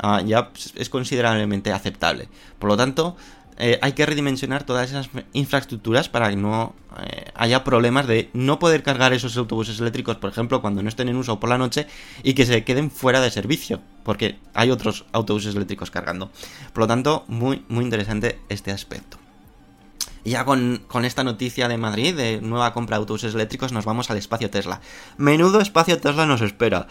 uh, 0.02 0.24
ya 0.24 0.50
es 0.74 0.88
considerablemente 0.88 1.72
aceptable. 1.72 2.30
Por 2.58 2.70
lo 2.70 2.78
tanto, 2.78 3.18
eh, 3.58 3.78
hay 3.80 3.92
que 3.92 4.04
redimensionar 4.04 4.64
todas 4.64 4.90
esas 4.90 5.08
infraestructuras 5.32 6.08
para 6.08 6.28
que 6.28 6.36
no 6.36 6.74
eh, 6.98 7.30
haya 7.34 7.64
problemas 7.64 8.06
de 8.06 8.28
no 8.34 8.58
poder 8.58 8.82
cargar 8.82 9.12
esos 9.12 9.36
autobuses 9.36 9.80
eléctricos, 9.80 10.16
por 10.16 10.30
ejemplo, 10.30 10.60
cuando 10.60 10.82
no 10.82 10.88
estén 10.88 11.08
en 11.08 11.16
uso 11.16 11.40
por 11.40 11.48
la 11.48 11.58
noche 11.58 11.86
y 12.22 12.34
que 12.34 12.44
se 12.44 12.64
queden 12.64 12.90
fuera 12.90 13.20
de 13.20 13.30
servicio, 13.30 13.80
porque 14.04 14.38
hay 14.52 14.70
otros 14.70 15.06
autobuses 15.12 15.54
eléctricos 15.54 15.90
cargando. 15.90 16.30
Por 16.72 16.82
lo 16.82 16.86
tanto, 16.86 17.24
muy, 17.28 17.64
muy 17.68 17.84
interesante 17.84 18.38
este 18.48 18.72
aspecto. 18.72 19.18
Y 20.22 20.30
ya 20.30 20.44
con, 20.44 20.82
con, 20.88 21.04
esta 21.04 21.22
noticia 21.22 21.68
de 21.68 21.78
Madrid, 21.78 22.14
de 22.14 22.40
nueva 22.40 22.72
compra 22.72 22.96
de 22.96 23.02
autobuses 23.02 23.34
eléctricos, 23.34 23.72
nos 23.72 23.84
vamos 23.84 24.10
al 24.10 24.16
espacio 24.16 24.50
Tesla. 24.50 24.80
Menudo 25.18 25.60
espacio 25.60 26.00
Tesla 26.00 26.26
nos 26.26 26.40
espera. 26.40 26.88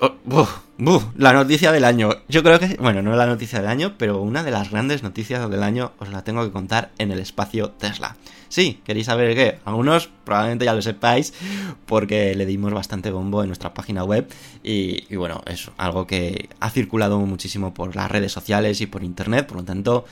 Oh, 0.00 0.12
buf, 0.24 0.58
buf, 0.76 1.04
la 1.16 1.32
noticia 1.32 1.72
del 1.72 1.84
año. 1.84 2.10
Yo 2.28 2.42
creo 2.42 2.58
que, 2.58 2.76
bueno, 2.80 3.02
no 3.02 3.16
la 3.16 3.26
noticia 3.26 3.60
del 3.60 3.68
año, 3.68 3.94
pero 3.98 4.20
una 4.20 4.42
de 4.42 4.50
las 4.50 4.70
grandes 4.70 5.02
noticias 5.02 5.48
del 5.50 5.62
año 5.62 5.92
os 5.98 6.08
la 6.08 6.22
tengo 6.22 6.44
que 6.44 6.52
contar 6.52 6.90
en 6.98 7.10
el 7.10 7.18
espacio 7.18 7.70
Tesla. 7.70 8.16
Sí, 8.48 8.80
queréis 8.84 9.06
saber 9.06 9.34
qué. 9.34 9.58
Algunos 9.64 10.08
probablemente 10.24 10.64
ya 10.64 10.74
lo 10.74 10.82
sepáis 10.82 11.34
porque 11.86 12.34
le 12.34 12.46
dimos 12.46 12.72
bastante 12.72 13.10
bombo 13.10 13.42
en 13.42 13.48
nuestra 13.48 13.74
página 13.74 14.04
web 14.04 14.28
y, 14.62 15.04
y 15.12 15.16
bueno, 15.16 15.42
es 15.46 15.70
algo 15.76 16.06
que 16.06 16.48
ha 16.60 16.70
circulado 16.70 17.18
muchísimo 17.18 17.74
por 17.74 17.94
las 17.94 18.10
redes 18.10 18.32
sociales 18.32 18.80
y 18.80 18.86
por 18.86 19.02
internet, 19.04 19.46
por 19.46 19.58
lo 19.58 19.64
tanto... 19.64 20.04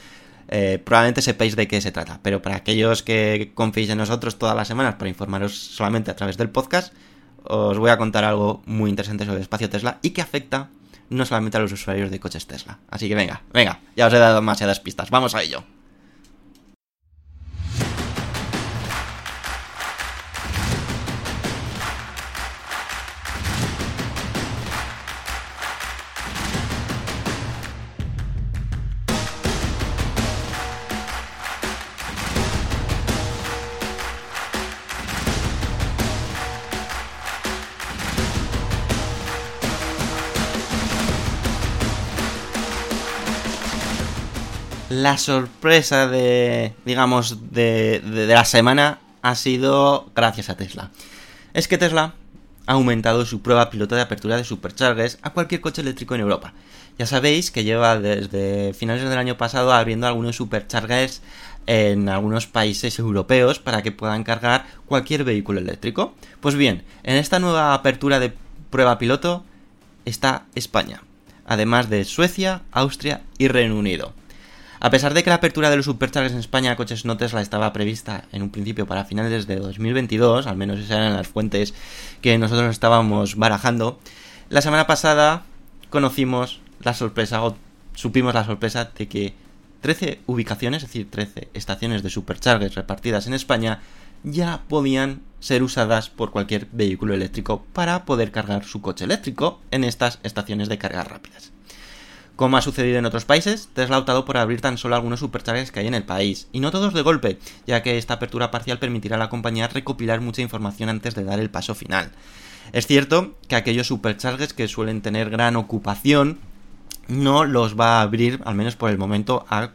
Eh, 0.48 0.78
probablemente 0.78 1.22
sepáis 1.22 1.56
de 1.56 1.66
qué 1.66 1.80
se 1.80 1.90
trata, 1.90 2.20
pero 2.22 2.40
para 2.40 2.54
aquellos 2.54 3.02
que 3.02 3.50
confiéis 3.54 3.90
en 3.90 3.98
nosotros 3.98 4.38
todas 4.38 4.54
las 4.54 4.68
semanas 4.68 4.94
para 4.94 5.08
informaros 5.08 5.56
solamente 5.56 6.12
a 6.12 6.14
través 6.14 6.36
del 6.36 6.50
podcast, 6.50 6.94
os 7.48 7.78
voy 7.78 7.90
a 7.90 7.98
contar 7.98 8.24
algo 8.24 8.62
muy 8.66 8.90
interesante 8.90 9.24
sobre 9.24 9.38
el 9.38 9.42
espacio 9.42 9.70
Tesla 9.70 9.98
y 10.02 10.10
que 10.10 10.22
afecta 10.22 10.68
no 11.08 11.24
solamente 11.24 11.56
a 11.56 11.60
los 11.60 11.72
usuarios 11.72 12.10
de 12.10 12.20
coches 12.20 12.46
Tesla. 12.46 12.78
Así 12.90 13.08
que 13.08 13.14
venga, 13.14 13.42
venga, 13.52 13.80
ya 13.96 14.06
os 14.06 14.12
he 14.12 14.18
dado 14.18 14.36
demasiadas 14.36 14.80
pistas, 14.80 15.10
vamos 15.10 15.34
a 15.34 15.42
ello. 15.42 15.62
La 45.02 45.18
sorpresa 45.18 46.08
de, 46.08 46.72
digamos, 46.84 47.52
de, 47.52 48.00
de, 48.00 48.26
la 48.26 48.44
semana 48.44 49.00
ha 49.22 49.34
sido 49.34 50.10
gracias 50.14 50.48
a 50.48 50.56
Tesla. 50.56 50.90
Es 51.52 51.68
que 51.68 51.76
Tesla 51.76 52.14
ha 52.66 52.72
aumentado 52.72 53.26
su 53.26 53.42
prueba 53.42 53.68
piloto 53.68 53.94
de 53.94 54.00
apertura 54.00 54.36
de 54.36 54.44
superchargers 54.44 55.18
a 55.22 55.30
cualquier 55.30 55.60
coche 55.60 55.82
eléctrico 55.82 56.14
en 56.14 56.22
Europa. 56.22 56.54
Ya 56.98 57.04
sabéis 57.04 57.50
que 57.50 57.64
lleva 57.64 57.98
desde 57.98 58.72
finales 58.72 59.08
del 59.08 59.18
año 59.18 59.36
pasado 59.36 59.72
abriendo 59.72 60.06
algunos 60.06 60.36
superchargers 60.36 61.20
en 61.66 62.08
algunos 62.08 62.46
países 62.46 62.98
europeos 62.98 63.58
para 63.58 63.82
que 63.82 63.92
puedan 63.92 64.24
cargar 64.24 64.66
cualquier 64.86 65.24
vehículo 65.24 65.60
eléctrico. 65.60 66.14
Pues 66.40 66.54
bien, 66.54 66.84
en 67.02 67.16
esta 67.16 67.38
nueva 67.38 67.74
apertura 67.74 68.18
de 68.18 68.32
prueba 68.70 68.98
piloto 68.98 69.44
está 70.06 70.46
España, 70.54 71.02
además 71.44 71.90
de 71.90 72.04
Suecia, 72.06 72.62
Austria 72.72 73.20
y 73.36 73.48
Reino 73.48 73.76
Unido. 73.76 74.14
A 74.78 74.90
pesar 74.90 75.14
de 75.14 75.24
que 75.24 75.30
la 75.30 75.36
apertura 75.36 75.70
de 75.70 75.76
los 75.76 75.86
superchargers 75.86 76.34
en 76.34 76.40
España 76.40 76.72
a 76.72 76.76
coches 76.76 77.04
no 77.04 77.16
Tesla 77.16 77.40
estaba 77.40 77.72
prevista 77.72 78.24
en 78.32 78.42
un 78.42 78.50
principio 78.50 78.86
para 78.86 79.04
finales 79.04 79.46
de 79.46 79.56
2022, 79.56 80.46
al 80.46 80.56
menos 80.56 80.78
esas 80.78 80.98
eran 80.98 81.14
las 81.14 81.28
fuentes 81.28 81.72
que 82.20 82.36
nosotros 82.36 82.70
estábamos 82.70 83.36
barajando, 83.36 83.98
la 84.48 84.60
semana 84.60 84.86
pasada 84.86 85.44
conocimos 85.90 86.60
la 86.82 86.94
sorpresa, 86.94 87.42
o 87.44 87.56
supimos 87.94 88.34
la 88.34 88.44
sorpresa 88.44 88.92
de 88.96 89.08
que 89.08 89.34
13 89.80 90.20
ubicaciones, 90.26 90.82
es 90.82 90.88
decir, 90.88 91.10
13 91.10 91.48
estaciones 91.54 92.02
de 92.02 92.10
superchargers 92.10 92.74
repartidas 92.74 93.26
en 93.26 93.34
España, 93.34 93.80
ya 94.22 94.62
podían 94.68 95.22
ser 95.40 95.62
usadas 95.62 96.10
por 96.10 96.30
cualquier 96.30 96.68
vehículo 96.72 97.14
eléctrico 97.14 97.64
para 97.72 98.04
poder 98.04 98.30
cargar 98.30 98.64
su 98.64 98.82
coche 98.82 99.04
eléctrico 99.04 99.60
en 99.70 99.84
estas 99.84 100.18
estaciones 100.22 100.68
de 100.68 100.78
cargas 100.78 101.08
rápidas. 101.08 101.55
Como 102.36 102.58
ha 102.58 102.62
sucedido 102.62 102.98
en 102.98 103.06
otros 103.06 103.24
países, 103.24 103.70
Tesla 103.72 103.96
ha 103.96 104.00
optado 104.00 104.26
por 104.26 104.36
abrir 104.36 104.60
tan 104.60 104.76
solo 104.76 104.94
algunos 104.94 105.20
superchargers 105.20 105.72
que 105.72 105.80
hay 105.80 105.86
en 105.86 105.94
el 105.94 106.04
país, 106.04 106.48
y 106.52 106.60
no 106.60 106.70
todos 106.70 106.92
de 106.92 107.00
golpe, 107.00 107.38
ya 107.66 107.82
que 107.82 107.96
esta 107.96 108.14
apertura 108.14 108.50
parcial 108.50 108.78
permitirá 108.78 109.16
a 109.16 109.18
la 109.18 109.30
compañía 109.30 109.68
recopilar 109.68 110.20
mucha 110.20 110.42
información 110.42 110.90
antes 110.90 111.14
de 111.14 111.24
dar 111.24 111.40
el 111.40 111.48
paso 111.48 111.74
final. 111.74 112.12
Es 112.72 112.86
cierto 112.86 113.34
que 113.48 113.56
aquellos 113.56 113.86
superchargers 113.86 114.52
que 114.52 114.68
suelen 114.68 115.00
tener 115.00 115.30
gran 115.30 115.56
ocupación 115.56 116.38
no 117.08 117.44
los 117.44 117.78
va 117.78 117.98
a 117.98 118.02
abrir, 118.02 118.42
al 118.44 118.54
menos 118.54 118.76
por 118.76 118.90
el 118.90 118.98
momento, 118.98 119.46
al 119.48 119.72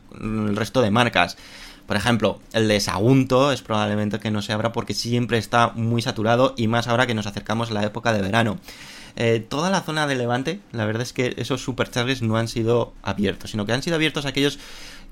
resto 0.55 0.81
de 0.81 0.91
marcas. 0.91 1.37
Por 1.87 1.97
ejemplo, 1.97 2.39
el 2.53 2.67
de 2.67 2.79
Sagunto 2.79 3.51
es 3.51 3.61
probablemente 3.63 4.19
que 4.19 4.29
no 4.29 4.41
se 4.41 4.53
abra 4.53 4.71
porque 4.71 4.93
siempre 4.93 5.37
está 5.37 5.69
muy 5.69 6.01
saturado 6.01 6.53
y 6.57 6.67
más 6.67 6.87
ahora 6.87 7.07
que 7.07 7.15
nos 7.15 7.25
acercamos 7.25 7.71
a 7.71 7.73
la 7.73 7.83
época 7.83 8.13
de 8.13 8.21
verano. 8.21 8.59
Eh, 9.15 9.45
toda 9.47 9.69
la 9.69 9.81
zona 9.81 10.07
de 10.07 10.15
Levante, 10.15 10.59
la 10.71 10.85
verdad 10.85 11.03
es 11.03 11.13
que 11.13 11.33
esos 11.37 11.61
superchargers 11.61 12.21
no 12.21 12.37
han 12.37 12.47
sido 12.47 12.93
abiertos, 13.01 13.51
sino 13.51 13.65
que 13.65 13.73
han 13.73 13.83
sido 13.83 13.95
abiertos 13.95 14.25
aquellos 14.25 14.59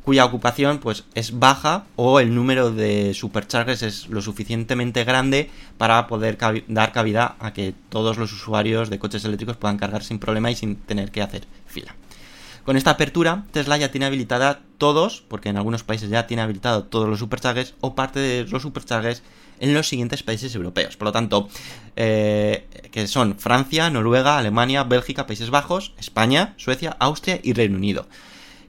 cuya 0.04 0.26
ocupación 0.26 0.80
pues 0.80 1.04
es 1.14 1.38
baja 1.38 1.86
o 1.96 2.20
el 2.20 2.34
número 2.34 2.72
de 2.72 3.14
superchargers 3.14 3.84
es 3.84 4.08
lo 4.08 4.22
suficientemente 4.22 5.04
grande 5.04 5.52
para 5.78 6.08
poder 6.08 6.38
dar 6.68 6.92
cabida 6.92 7.36
a 7.40 7.54
que 7.54 7.76
todos 7.90 8.18
los 8.18 8.32
usuarios 8.32 8.90
de 8.90 9.00
coches 9.00 9.26
eléctricos 9.26 9.58
puedan 9.58 9.78
cargar 9.78 10.04
sin 10.04 10.20
problema 10.20 10.50
y 10.50 10.56
sin 10.56 10.78
tener 10.78 11.12
que 11.12 11.22
hacer 11.22 11.46
fila. 11.68 11.96
Con 12.66 12.78
esta 12.78 12.92
apertura, 12.92 13.46
Tesla 13.52 13.78
ya 13.78 13.92
tiene 13.92 14.06
habilitada 14.06 14.62
todos, 14.78 15.24
porque 15.28 15.50
en 15.50 15.58
algunos 15.58 15.84
países 15.84 16.10
ya 16.10 16.28
tiene 16.28 16.44
habilitado 16.44 16.84
todos 16.84 17.10
los 17.10 17.20
superchargers 17.20 17.74
o 17.82 17.96
parte 17.96 18.20
de 18.20 18.46
los 18.46 18.62
superchargers 18.62 19.24
en 19.60 19.74
los 19.74 19.88
siguientes 19.88 20.24
países 20.24 20.54
europeos. 20.56 20.98
Por 20.98 21.08
lo 21.08 21.12
tanto, 21.12 21.50
eh, 21.96 22.68
que 22.92 23.08
son 23.08 23.38
Francia, 23.38 23.90
Noruega, 23.90 24.38
Alemania, 24.38 24.84
Bélgica, 24.84 25.28
Países 25.28 25.50
Bajos, 25.50 25.94
España, 25.98 26.54
Suecia, 26.58 26.96
Austria 27.00 27.40
y 27.44 27.54
Reino 27.54 27.78
Unido. 27.78 28.08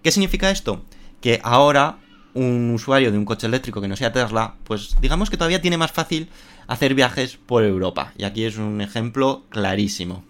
¿Qué 0.03 0.11
significa 0.11 0.51
esto? 0.51 0.85
Que 1.21 1.41
ahora 1.43 1.99
un 2.35 2.71
usuario 2.71 3.11
de 3.11 3.19
un 3.19 3.25
coche 3.25 3.47
eléctrico 3.47 3.81
que 3.81 3.89
no 3.89 3.97
sea 3.97 4.13
Tesla, 4.13 4.55
pues 4.65 4.97
digamos 5.01 5.31
que 5.31 5.37
todavía 5.37 5.61
tiene 5.61 5.79
más 5.79 5.93
fácil 5.93 6.29
hacer 6.67 6.95
viajes 6.95 7.37
por 7.37 7.65
Europa. 7.65 8.13
Y 8.17 8.25
aquí 8.25 8.45
es 8.45 8.57
un 8.57 8.81
ejemplo 8.81 9.45
clarísimo. 9.51 10.25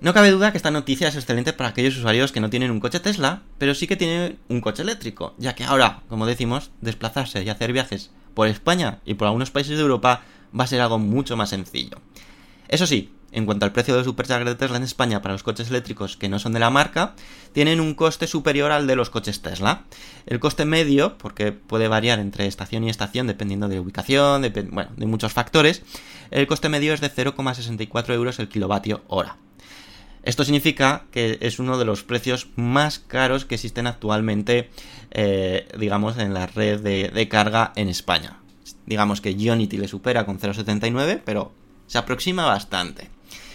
No 0.00 0.12
cabe 0.12 0.30
duda 0.30 0.50
que 0.50 0.58
esta 0.58 0.70
noticia 0.70 1.08
es 1.08 1.16
excelente 1.16 1.54
para 1.54 1.70
aquellos 1.70 1.96
usuarios 1.96 2.30
que 2.30 2.40
no 2.40 2.50
tienen 2.50 2.70
un 2.70 2.80
coche 2.80 3.00
Tesla, 3.00 3.42
pero 3.56 3.74
sí 3.74 3.86
que 3.86 3.96
tienen 3.96 4.38
un 4.48 4.60
coche 4.60 4.82
eléctrico, 4.82 5.34
ya 5.38 5.54
que 5.54 5.64
ahora, 5.64 6.02
como 6.08 6.26
decimos, 6.26 6.70
desplazarse 6.82 7.42
y 7.42 7.48
hacer 7.48 7.72
viajes 7.72 8.10
por 8.36 8.48
España 8.48 9.00
y 9.06 9.14
por 9.14 9.26
algunos 9.26 9.50
países 9.50 9.76
de 9.78 9.82
Europa 9.82 10.22
va 10.58 10.64
a 10.64 10.66
ser 10.68 10.82
algo 10.82 10.98
mucho 10.98 11.36
más 11.36 11.48
sencillo. 11.48 11.96
Eso 12.68 12.86
sí, 12.86 13.12
en 13.32 13.46
cuanto 13.46 13.64
al 13.64 13.72
precio 13.72 13.94
del 13.96 14.04
supercharger 14.04 14.46
de 14.46 14.54
Tesla 14.56 14.76
en 14.76 14.82
España 14.82 15.22
para 15.22 15.32
los 15.34 15.42
coches 15.42 15.70
eléctricos 15.70 16.16
que 16.18 16.28
no 16.28 16.38
son 16.38 16.52
de 16.52 16.60
la 16.60 16.68
marca, 16.68 17.14
tienen 17.52 17.80
un 17.80 17.94
coste 17.94 18.26
superior 18.26 18.72
al 18.72 18.86
de 18.86 18.94
los 18.96 19.08
coches 19.08 19.40
Tesla. 19.40 19.84
El 20.26 20.38
coste 20.38 20.66
medio, 20.66 21.16
porque 21.16 21.52
puede 21.52 21.88
variar 21.88 22.18
entre 22.18 22.46
estación 22.46 22.84
y 22.84 22.90
estación 22.90 23.26
dependiendo 23.26 23.68
de 23.68 23.80
ubicación, 23.80 24.42
depen- 24.42 24.70
bueno, 24.70 24.90
de 24.96 25.06
muchos 25.06 25.32
factores, 25.32 25.82
el 26.30 26.46
coste 26.46 26.68
medio 26.68 26.92
es 26.92 27.00
de 27.00 27.10
0,64 27.10 28.12
euros 28.14 28.38
el 28.38 28.48
kilovatio 28.48 29.02
hora. 29.08 29.38
Esto 30.26 30.44
significa 30.44 31.04
que 31.12 31.38
es 31.40 31.60
uno 31.60 31.78
de 31.78 31.84
los 31.84 32.02
precios 32.02 32.48
más 32.56 32.98
caros 32.98 33.44
que 33.44 33.54
existen 33.54 33.86
actualmente, 33.86 34.68
eh, 35.12 35.68
digamos, 35.78 36.18
en 36.18 36.34
la 36.34 36.46
red 36.48 36.80
de, 36.80 37.28
carga 37.28 37.72
en 37.76 37.88
España. 37.88 38.40
Digamos 38.86 39.20
que 39.20 39.34
Ionity 39.34 39.78
le 39.78 39.86
supera 39.86 40.26
con 40.26 40.40
0,79, 40.40 41.22
pero 41.24 41.52
se 41.86 41.98
aproxima 41.98 42.44
bastante. 42.44 43.08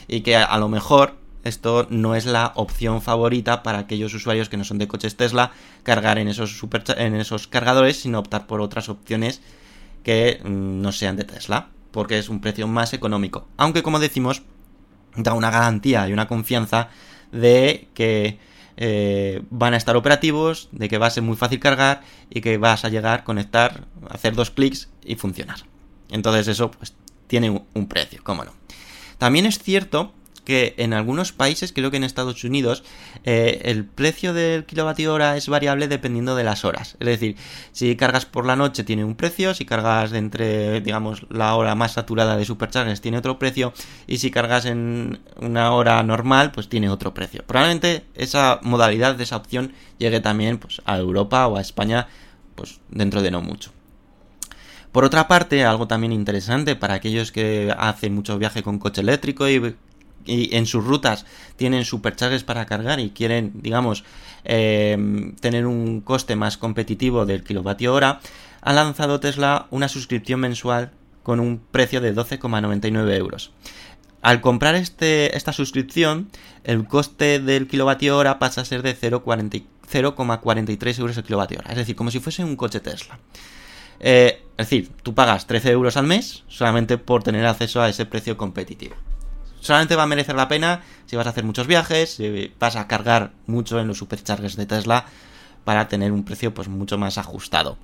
Y 0.07 0.21
que 0.21 0.38
a, 0.38 0.45
a 0.45 0.57
lo 0.60 0.69
mejor 0.69 1.17
esto 1.43 1.88
no 1.89 2.15
es 2.15 2.25
la 2.25 2.53
opción 2.55 3.01
favorita 3.01 3.63
para 3.63 3.79
aquellos 3.79 4.13
usuarios 4.13 4.47
que 4.47 4.55
no 4.55 4.63
son 4.63 4.77
de 4.77 4.88
coches 4.88 5.17
Tesla 5.17 5.51
cargar 5.84 6.19
en 6.19 6.29
esos, 6.29 6.57
supercha- 6.57 6.95
en 6.97 7.15
esos 7.15 7.47
cargadores, 7.47 7.99
sino 7.99 8.19
optar 8.19 8.47
por 8.47 8.62
otras 8.62 8.88
opciones 8.88 9.41
que 10.03 10.39
mm, 10.43 10.81
no 10.81 10.93
sean 10.93 11.17
de 11.17 11.25
Tesla, 11.25 11.67
porque 11.91 12.17
es 12.17 12.29
un 12.29 12.39
precio 12.39 12.65
más 12.67 12.93
económico. 12.93 13.47
Aunque 13.57 13.84
como 13.84 13.99
decimos, 13.99 14.43
da 15.15 15.34
una 15.34 15.52
garantía 15.52 16.08
y 16.08 16.13
una 16.13 16.28
confianza 16.28 16.89
de 17.32 17.88
que 17.93 18.39
eh, 18.78 19.43
van 19.50 19.74
a 19.74 19.78
estar 19.78 19.95
operativos, 19.95 20.69
de 20.71 20.89
que 20.89 20.97
va 20.97 21.08
a 21.08 21.12
ser 21.12 21.24
muy 21.24 21.36
fácil 21.36 21.60
cargar 21.60 22.02
y 22.30 22.41
que 22.41 22.58
vas 22.58 22.86
a 22.86 22.89
llegar, 22.89 23.24
conectar, 23.24 23.86
hacer 24.10 24.36
dos 24.36 24.52
clics 24.52 24.89
y 25.04 25.15
funcionar. 25.15 25.58
Entonces 26.10 26.47
eso 26.47 26.71
pues 26.71 26.93
tiene 27.28 27.50
un, 27.50 27.88
precio, 27.88 28.21
cómo 28.24 28.43
no. 28.43 28.54
También 29.17 29.45
es 29.45 29.60
cierto 29.60 30.13
que 30.43 30.73
en 30.77 30.93
algunos 30.93 31.32
países, 31.32 31.71
creo 31.73 31.91
que 31.91 31.97
en 31.97 32.04
Estados 32.04 32.43
Unidos, 32.43 32.84
eh, 33.23 33.62
el 33.65 33.86
precio 33.86 34.34
del 34.34 34.65
kilovatio 34.65 35.13
hora 35.13 35.38
es 35.38 35.47
variable 35.47 35.88
dependiendo 35.88 36.36
de 36.36 36.43
las 36.43 36.65
horas. 36.65 36.97
Es 36.99 37.08
decir, 37.08 37.36
si 37.71 37.95
cargas 37.95 38.25
por 38.25 38.45
la 38.45 38.56
noche 38.56 38.84
tiene 38.84 39.06
un 39.06 39.15
precio, 39.15 39.54
si 39.54 39.65
cargas 39.65 40.13
entre, 40.13 40.82
digamos, 40.82 41.25
la 41.30 41.56
hora 41.56 41.75
más 41.75 41.93
saturada 41.93 42.38
de 42.38 42.45
superchargers 42.45 43.01
tiene 43.01 43.17
otro 43.17 43.39
precio, 43.39 43.73
y 44.08 44.17
si 44.17 44.32
cargas 44.32 44.65
en 44.65 45.19
una 45.39 45.73
hora 45.73 46.01
normal, 46.04 46.51
pues 46.51 46.69
tiene 46.69 46.89
otro 46.89 47.13
precio. 47.13 47.43
Probablemente 47.45 48.06
esa 48.15 48.60
modalidad 48.63 49.15
de 49.15 49.23
esa 49.23 49.38
opción 49.38 49.73
llegue 49.97 50.19
también 50.19 50.58
pues, 50.58 50.82
a 50.86 50.97
Europa 50.97 51.47
o 51.47 51.58
a 51.58 51.62
España 51.62 52.08
pues 52.56 52.80
dentro 52.89 53.21
de 53.21 53.32
no 53.32 53.41
mucho. 53.41 53.71
Por 54.91 55.06
otra 55.06 55.27
parte, 55.27 55.63
algo 55.63 55.88
también 55.88 56.12
interesante 56.12 56.75
para 56.75 56.95
aquellos 56.95 57.32
que 57.32 57.73
hacen 57.77 58.13
mucho 58.13 58.38
viaje 58.38 58.62
con 58.62 58.77
coche 58.77 59.01
eléctrico 59.01 59.47
y, 59.47 59.75
y 60.25 60.55
en 60.55 60.65
sus 60.65 60.86
rutas 60.86 61.25
tienen 61.55 61.86
superchargers 61.86 62.43
para 62.43 62.65
cargar 62.65 62.99
y 62.99 63.12
quieren, 63.12 63.51
digamos, 63.55 64.03
eh, 64.43 64.97
tener 65.39 65.65
un 65.65 66.01
coste 66.01 66.36
más 66.36 66.57
competitivo 66.57 67.25
del 67.25 67.43
kilovatio 67.43 67.93
hora, 67.93 68.19
ha 68.62 68.73
lanzado 68.73 69.19
Tesla 69.19 69.67
una 69.71 69.88
suscripción 69.88 70.39
mensual 70.39 70.91
con 71.23 71.39
un 71.39 71.60
precio 71.60 72.01
de 72.01 72.15
12,99 72.15 73.15
euros. 73.15 73.51
Al 74.21 74.41
comprar 74.41 74.75
este, 74.75 75.36
esta 75.36 75.51
suscripción, 75.51 76.29
el 76.63 76.88
coste 76.88 77.39
del 77.39 77.67
kilovatio 77.67 78.17
hora 78.17 78.38
pasa 78.39 78.62
a 78.62 78.65
ser 78.65 78.84
de 78.84 78.95
0,40 78.95 79.63
0,43 79.91 80.99
euros 80.99 81.17
el 81.17 81.23
kilovatio 81.23 81.60
hora. 81.60 81.71
Es 81.71 81.77
decir, 81.77 81.95
como 81.95 82.12
si 82.12 82.19
fuese 82.19 82.43
un 82.43 82.55
coche 82.55 82.79
Tesla. 82.79 83.19
Eh, 83.99 84.43
es 84.57 84.69
decir, 84.69 84.89
tú 85.03 85.13
pagas 85.13 85.47
13 85.47 85.71
euros 85.71 85.97
al 85.97 86.07
mes 86.07 86.43
solamente 86.47 86.97
por 86.97 87.23
tener 87.23 87.45
acceso 87.45 87.81
a 87.81 87.89
ese 87.89 88.05
precio 88.05 88.38
competitivo. 88.38 88.95
Solamente 89.62 89.95
va 89.95 90.04
a 90.04 90.08
merecer 90.08 90.36
la 90.36 90.47
pena 90.50 90.82
si 91.06 91.15
vas 91.15 91.26
a 91.28 91.30
hacer 91.30 91.45
muchos 91.45 91.67
viajes, 91.67 92.15
si 92.15 92.54
vas 92.60 92.76
a 92.76 92.88
cargar 92.88 93.32
mucho 93.47 93.80
en 93.80 93.88
los 93.88 93.97
superchargers 94.00 94.58
de 94.58 94.65
Tesla 94.65 95.06
para 95.63 95.88
tener 95.88 96.12
un 96.12 96.26
precio 96.26 96.54
pues 96.54 96.67
mucho 96.67 96.97
más 96.97 97.17
ajustado. 97.17 97.78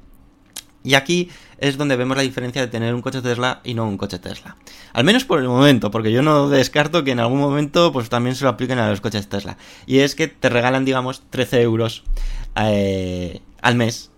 Y 0.84 0.94
aquí 0.94 1.30
es 1.58 1.78
donde 1.78 1.96
vemos 1.98 2.16
la 2.16 2.24
diferencia 2.24 2.62
de 2.62 2.68
tener 2.68 2.94
un 2.96 3.02
coche 3.02 3.22
Tesla 3.22 3.60
y 3.63 3.74
no 3.74 3.86
un 3.88 3.98
coche 3.98 4.20
Tesla. 4.20 4.56
Al 4.94 5.04
menos 5.04 5.26
por 5.26 5.40
el 5.40 5.48
momento, 5.48 5.92
porque 5.92 6.12
yo 6.12 6.22
no 6.22 6.50
descarto 6.50 7.04
que 7.04 7.12
en 7.12 7.20
algún 7.20 7.40
momento 7.40 7.92
pues 7.92 8.10
también 8.10 8.36
se 8.36 8.44
lo 8.46 8.50
apliquen 8.52 8.80
a 8.80 8.90
los 8.90 9.02
coches 9.02 9.28
Tesla. 9.28 9.58
Y 9.86 10.00
es 10.00 10.16
que 10.16 10.28
te 10.28 10.50
regalan, 10.50 10.86
digamos, 10.86 11.24
13 11.30 11.62
euros 11.62 12.04
eh, 12.56 13.42
al 13.62 13.76
mes 13.76 14.12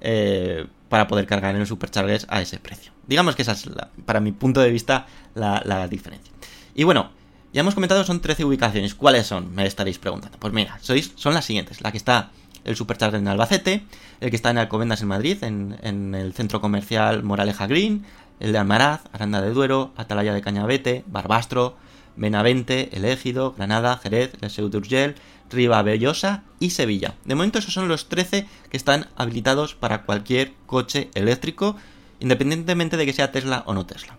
eh, 0.00 0.66
para 0.88 1.08
poder 1.08 1.26
cargar 1.26 1.54
en 1.54 1.60
los 1.60 1.68
superchargers 1.68 2.26
a 2.30 2.40
ese 2.40 2.58
precio. 2.58 2.92
Digamos 3.06 3.34
que 3.34 3.42
esa 3.42 3.52
es, 3.52 3.66
la- 3.66 3.90
para 4.06 4.20
mi 4.20 4.32
punto 4.32 4.60
de 4.60 4.70
vista, 4.70 5.06
la, 5.34 5.62
la 5.64 5.88
diferencia. 5.88 6.32
Y 6.74 6.84
bueno, 6.84 7.10
ya 7.52 7.60
hemos 7.60 7.74
comentado, 7.74 8.04
son 8.04 8.20
13 8.20 8.44
ubicaciones. 8.44 8.94
¿Cuáles 8.94 9.26
son? 9.26 9.54
Me 9.54 9.64
estaréis 9.64 9.98
preguntando. 9.98 10.38
Pues 10.38 10.52
mira, 10.52 10.78
sois, 10.80 11.12
son 11.14 11.34
las 11.34 11.44
siguientes. 11.44 11.80
La 11.82 11.92
que 11.92 11.98
está 11.98 12.30
el 12.64 12.76
Supercharger 12.76 13.20
en 13.20 13.28
Albacete, 13.28 13.84
el 14.20 14.30
que 14.30 14.36
está 14.36 14.50
en 14.50 14.58
Alcobendas 14.58 15.02
en 15.02 15.08
Madrid, 15.08 15.42
en, 15.44 16.14
el 16.14 16.32
centro 16.32 16.60
comercial 16.60 17.22
Moraleja 17.22 17.66
Green, 17.66 18.04
el 18.40 18.52
de 18.52 18.58
Almaraz, 18.58 19.02
Aranda 19.12 19.40
de 19.40 19.50
Duero, 19.50 19.92
Atalaya 19.96 20.34
de 20.34 20.40
Cañavete, 20.40 21.04
Barbastro, 21.06 21.76
Benavente, 22.16 22.88
El 22.92 23.04
Égido, 23.04 23.52
Granada, 23.52 23.96
Jerez, 23.98 24.32
La 24.40 24.48
Seu 24.48 24.68
d'Urgell, 24.68 25.14
Ribabellosa 25.50 26.42
y 26.58 26.70
Sevilla. 26.70 27.14
De 27.24 27.34
momento 27.34 27.58
esos 27.58 27.74
son 27.74 27.86
los 27.86 28.08
13 28.08 28.46
que 28.70 28.76
están 28.76 29.06
habilitados 29.14 29.74
para 29.74 30.02
cualquier 30.02 30.54
coche 30.66 31.10
eléctrico, 31.14 31.76
independientemente 32.18 32.96
de 32.96 33.06
que 33.06 33.12
sea 33.12 33.30
Tesla 33.30 33.62
o 33.66 33.74
no 33.74 33.86
Tesla. 33.86 34.16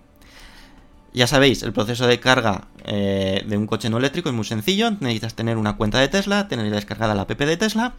Ya 1.16 1.28
sabéis, 1.28 1.64
el 1.64 1.72
proceso 1.72 2.08
de 2.08 2.20
carga 2.20 2.68
eh, 2.84 3.42
de 3.48 3.56
un 3.58 3.68
coche 3.68 3.90
no 3.90 3.98
eléctrico 3.98 4.28
es 4.28 4.36
muy 4.36 4.44
sencillo. 4.44 4.92
Necesitas 4.92 5.34
tener 5.34 5.56
una 5.56 5.78
cuenta 5.78 5.98
de 5.98 6.10
Tesla, 6.10 6.50
tener 6.50 6.70
descargada 6.70 7.16
la 7.16 7.22
app 7.22 7.32
de 7.32 7.56
Tesla 7.56 7.94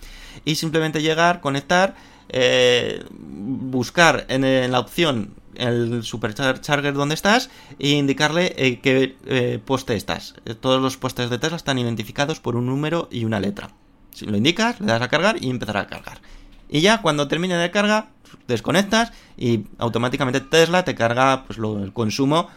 y 0.44 0.56
simplemente 0.56 1.00
llegar, 1.00 1.40
conectar, 1.40 1.94
eh, 2.28 3.06
buscar 3.10 4.26
en, 4.28 4.70
la 4.70 4.80
opción 4.80 5.32
el 5.54 6.02
supercharger 6.02 6.92
donde 6.92 7.14
estás 7.14 7.48
e 7.78 7.88
indicarle 7.92 8.54
eh, 8.58 8.80
qué 8.80 9.16
eh, 9.24 9.60
poste 9.64 9.96
estás. 9.96 10.34
Todos 10.60 10.82
los 10.82 10.98
postes 10.98 11.30
de 11.30 11.38
Tesla 11.38 11.56
están 11.56 11.78
identificados 11.78 12.38
por 12.38 12.54
un 12.54 12.66
número 12.66 13.08
y 13.10 13.24
una 13.24 13.40
letra. 13.40 13.70
Si 14.12 14.26
lo 14.26 14.36
indicas, 14.36 14.78
le 14.78 14.88
das 14.88 15.00
a 15.00 15.08
cargar 15.08 15.42
y 15.42 15.48
empezará 15.48 15.80
a 15.80 15.86
cargar. 15.86 16.20
Y 16.68 16.82
ya 16.82 17.00
cuando 17.00 17.28
termine 17.28 17.56
de 17.56 17.70
carga, 17.70 18.10
desconectas 18.46 19.12
y 19.38 19.64
automáticamente 19.78 20.42
Tesla 20.42 20.84
te 20.84 20.94
carga 20.94 21.44
pues, 21.46 21.58
lo- 21.58 21.82
el 21.82 21.94
consumo 21.94 22.50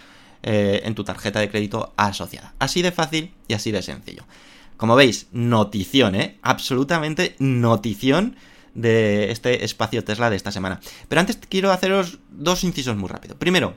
eh, 0.44 0.82
en 0.84 0.96
tu 0.96 1.04
tarjeta 1.04 1.40
de 1.40 1.50
crédito 1.50 1.94
asociada. 1.98 2.54
Así 2.60 2.82
de 2.82 2.92
fácil 2.92 3.34
y 3.48 3.54
así 3.54 3.72
de 3.72 3.82
sencillo. 3.82 4.24
Como 4.78 4.96
veis, 4.96 5.28
notición, 5.32 6.16
¿eh? 6.16 6.38
Absolutamente 6.42 7.36
notición 7.40 8.38
de 8.74 9.32
este 9.32 9.66
espacio 9.66 10.04
Tesla 10.04 10.30
de 10.30 10.38
esta 10.38 10.52
semana. 10.52 10.80
Pero 11.08 11.20
antes 11.20 11.38
quiero 11.50 11.72
haceros 11.72 12.20
dos 12.30 12.64
incisos 12.64 12.96
muy 12.96 13.10
rápido. 13.10 13.36
Primero, 13.38 13.76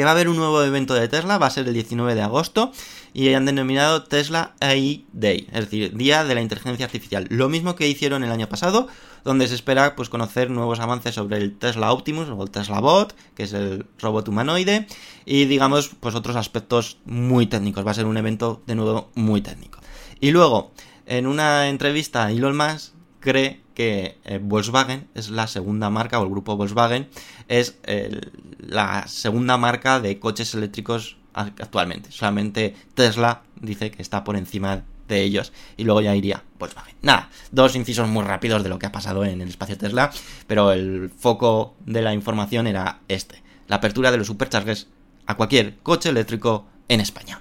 que 0.00 0.04
va 0.04 0.12
a 0.12 0.14
haber 0.14 0.30
un 0.30 0.38
nuevo 0.38 0.62
evento 0.62 0.94
de 0.94 1.08
Tesla, 1.08 1.36
va 1.36 1.48
a 1.48 1.50
ser 1.50 1.68
el 1.68 1.74
19 1.74 2.14
de 2.14 2.22
agosto, 2.22 2.72
y 3.12 3.34
han 3.34 3.44
denominado 3.44 4.04
Tesla 4.04 4.54
AI 4.58 5.04
Day, 5.12 5.46
es 5.52 5.66
decir, 5.66 5.94
Día 5.94 6.24
de 6.24 6.34
la 6.34 6.40
Inteligencia 6.40 6.86
Artificial. 6.86 7.26
Lo 7.28 7.50
mismo 7.50 7.76
que 7.76 7.86
hicieron 7.86 8.24
el 8.24 8.32
año 8.32 8.48
pasado, 8.48 8.88
donde 9.24 9.46
se 9.46 9.54
espera 9.54 9.96
pues, 9.96 10.08
conocer 10.08 10.48
nuevos 10.48 10.80
avances 10.80 11.16
sobre 11.16 11.36
el 11.36 11.54
Tesla 11.58 11.92
Optimus 11.92 12.30
o 12.30 12.42
el 12.42 12.50
Tesla 12.50 12.80
Bot, 12.80 13.14
que 13.34 13.42
es 13.42 13.52
el 13.52 13.84
robot 13.98 14.26
humanoide, 14.28 14.86
y 15.26 15.44
digamos, 15.44 15.90
pues 16.00 16.14
otros 16.14 16.36
aspectos 16.36 16.96
muy 17.04 17.44
técnicos. 17.44 17.86
Va 17.86 17.90
a 17.90 17.94
ser 17.94 18.06
un 18.06 18.16
evento, 18.16 18.62
de 18.66 18.76
nuevo, 18.76 19.10
muy 19.16 19.42
técnico. 19.42 19.80
Y 20.18 20.30
luego, 20.30 20.72
en 21.04 21.26
una 21.26 21.68
entrevista, 21.68 22.30
Elon 22.30 22.56
Musk 22.56 22.94
cree 23.20 23.60
que 23.74 24.18
eh, 24.24 24.40
Volkswagen 24.42 25.08
es 25.14 25.30
la 25.30 25.46
segunda 25.46 25.88
marca, 25.90 26.20
o 26.20 26.24
el 26.24 26.30
grupo 26.30 26.56
Volkswagen 26.56 27.08
es 27.48 27.78
el- 27.84 28.32
la 28.58 29.06
segunda 29.08 29.56
marca 29.56 30.00
de 30.00 30.18
coches 30.18 30.54
eléctricos 30.54 31.16
actualmente. 31.32 32.10
Solamente 32.12 32.74
Tesla 32.94 33.42
dice 33.60 33.90
que 33.90 34.02
está 34.02 34.24
por 34.24 34.36
encima 34.36 34.82
de 35.08 35.22
ellos. 35.22 35.52
Y 35.76 35.84
luego 35.84 36.00
ya 36.00 36.14
iría 36.14 36.44
Volkswagen. 36.58 36.94
Nada, 37.02 37.30
dos 37.52 37.74
incisos 37.76 38.08
muy 38.08 38.24
rápidos 38.24 38.62
de 38.62 38.68
lo 38.68 38.78
que 38.78 38.86
ha 38.86 38.92
pasado 38.92 39.24
en 39.24 39.40
el 39.40 39.48
espacio 39.48 39.78
Tesla, 39.78 40.10
pero 40.46 40.72
el 40.72 41.10
foco 41.16 41.74
de 41.86 42.02
la 42.02 42.14
información 42.14 42.66
era 42.66 43.00
este. 43.08 43.42
La 43.68 43.76
apertura 43.76 44.10
de 44.10 44.18
los 44.18 44.26
superchargers 44.26 44.88
a 45.26 45.36
cualquier 45.36 45.78
coche 45.78 46.08
eléctrico 46.10 46.66
en 46.88 47.00
España. 47.00 47.40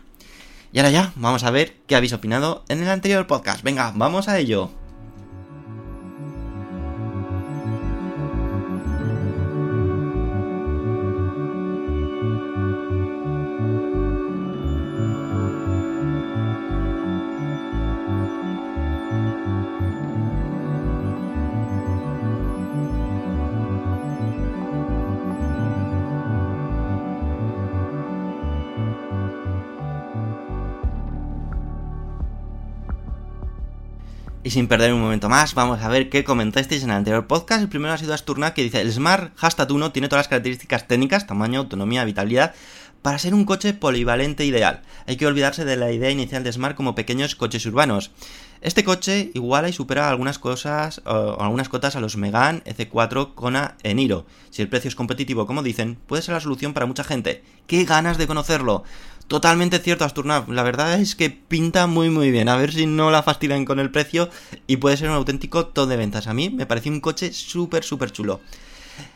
Y 0.72 0.78
ahora 0.80 0.92
ya, 0.92 1.14
vamos 1.16 1.44
a 1.44 1.52
ver 1.52 1.78
qué 1.88 1.96
habéis 1.96 2.14
opinado 2.14 2.64
en 2.70 2.82
el 2.84 2.90
anterior 2.90 3.26
podcast. 3.28 3.64
Venga, 3.64 3.92
vamos 3.96 4.28
a 4.28 4.38
ello. 4.38 4.72
Y 34.50 34.52
sin 34.52 34.68
perder 34.68 34.94
un 34.94 35.02
momento 35.02 35.30
más, 35.30 35.54
vamos 35.54 35.80
a 35.84 35.88
ver 35.90 36.10
qué 36.10 36.24
comentasteis 36.24 36.82
en 36.82 36.90
el 36.90 36.96
anterior 36.96 37.28
podcast. 37.28 37.62
El 37.62 37.70
primero 37.70 37.94
ha 37.94 38.00
sido 38.00 38.16
Asturna 38.16 38.56
que 38.56 38.64
dice, 38.64 38.82
el 38.82 38.92
Smart 38.92 39.32
Hashtag 39.36 39.72
1 39.72 39.92
tiene 39.92 40.08
todas 40.08 40.22
las 40.22 40.28
características 40.28 40.88
técnicas, 40.88 41.28
tamaño, 41.28 41.60
autonomía, 41.60 42.04
vitalidad, 42.04 42.56
para 43.04 43.20
ser 43.20 43.36
un 43.36 43.46
coche 43.46 43.76
polivalente 43.76 44.46
ideal. 44.46 44.82
Hay 45.06 45.18
que 45.18 45.28
olvidarse 45.28 45.66
de 45.66 45.76
la 45.76 45.92
idea 45.92 46.10
inicial 46.10 46.44
de 46.44 46.52
Smart 46.52 46.76
como 46.76 46.96
pequeños 46.96 47.36
coches 47.36 47.64
urbanos. 47.68 48.10
Este 48.62 48.84
coche 48.84 49.30
iguala 49.36 49.70
y 49.70 49.74
supera 49.74 50.10
algunas 50.10 50.40
cosas 50.40 51.04
o 51.06 51.38
algunas 51.40 51.70
cotas 51.70 51.96
a 51.96 52.00
los 52.00 52.18
Megane, 52.18 52.64
EC4, 52.64 53.36
Kona, 53.36 53.78
Eniro. 53.84 54.26
Si 54.50 54.64
el 54.64 54.68
precio 54.68 54.88
es 54.88 54.96
competitivo, 54.96 55.46
como 55.46 55.62
dicen, 55.62 56.00
puede 56.08 56.24
ser 56.24 56.34
la 56.34 56.42
solución 56.42 56.74
para 56.74 56.88
mucha 56.88 57.04
gente. 57.04 57.44
¡Qué 57.68 57.86
ganas 57.86 58.18
de 58.18 58.26
conocerlo! 58.26 58.84
Totalmente 59.30 59.78
cierto, 59.78 60.06
Asturnav. 60.06 60.50
La 60.50 60.64
verdad 60.64 61.00
es 61.00 61.14
que 61.14 61.30
pinta 61.30 61.86
muy 61.86 62.10
muy 62.10 62.32
bien. 62.32 62.50
A 62.50 62.58
ver 62.58 62.74
si 62.74 62.88
no 62.88 63.12
la 63.12 63.22
fastidian 63.22 63.64
con 63.64 63.80
el 63.80 63.92
precio 63.92 64.28
y 64.66 64.78
puede 64.78 64.98
ser 64.98 65.08
un 65.08 65.16
auténtico 65.16 65.68
todo 65.68 65.86
de 65.86 65.98
ventas. 65.98 66.26
A 66.26 66.34
mí 66.34 66.50
me 66.50 66.66
parece 66.66 66.90
un 66.90 67.00
coche 67.00 67.32
súper 67.32 67.84
súper 67.84 68.12
chulo. 68.12 68.42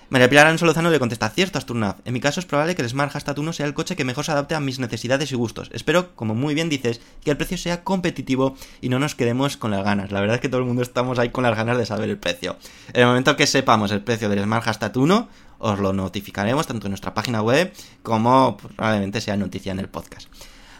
María 0.09 0.29
Pilar 0.29 0.45
Alonso 0.45 0.65
Lozano 0.65 0.91
le 0.91 0.99
contesta, 0.99 1.29
cierto 1.29 1.57
Asturnav, 1.57 1.95
en 2.05 2.13
mi 2.13 2.19
caso 2.19 2.39
es 2.39 2.45
probable 2.45 2.75
que 2.75 2.83
el 2.83 2.89
Smart 2.89 3.11
Hashtag 3.11 3.39
1 3.39 3.53
sea 3.53 3.65
el 3.65 3.73
coche 3.73 3.95
que 3.95 4.05
mejor 4.05 4.23
se 4.23 4.31
adapte 4.31 4.53
a 4.53 4.59
mis 4.59 4.77
necesidades 4.77 5.31
y 5.31 5.35
gustos. 5.35 5.69
Espero, 5.73 6.15
como 6.15 6.35
muy 6.35 6.53
bien 6.53 6.69
dices, 6.69 7.01
que 7.23 7.31
el 7.31 7.37
precio 7.37 7.57
sea 7.57 7.83
competitivo 7.83 8.55
y 8.79 8.89
no 8.89 8.99
nos 8.99 9.15
quedemos 9.15 9.57
con 9.57 9.71
las 9.71 9.83
ganas. 9.83 10.11
La 10.11 10.21
verdad 10.21 10.35
es 10.35 10.41
que 10.41 10.49
todo 10.49 10.61
el 10.61 10.67
mundo 10.67 10.83
estamos 10.83 11.17
ahí 11.17 11.29
con 11.29 11.43
las 11.43 11.55
ganas 11.57 11.77
de 11.77 11.87
saber 11.87 12.09
el 12.09 12.19
precio. 12.19 12.57
En 12.93 13.01
el 13.01 13.07
momento 13.07 13.35
que 13.35 13.47
sepamos 13.47 13.91
el 13.91 14.01
precio 14.01 14.29
del 14.29 14.43
Smart 14.43 14.65
Hashtag 14.65 14.95
1, 14.95 15.29
os 15.57 15.79
lo 15.79 15.93
notificaremos 15.93 16.67
tanto 16.67 16.85
en 16.85 16.91
nuestra 16.91 17.13
página 17.13 17.41
web 17.41 17.73
como 18.03 18.57
probablemente 18.57 19.19
sea 19.19 19.35
noticia 19.35 19.71
en 19.71 19.79
el 19.79 19.89
podcast. 19.89 20.27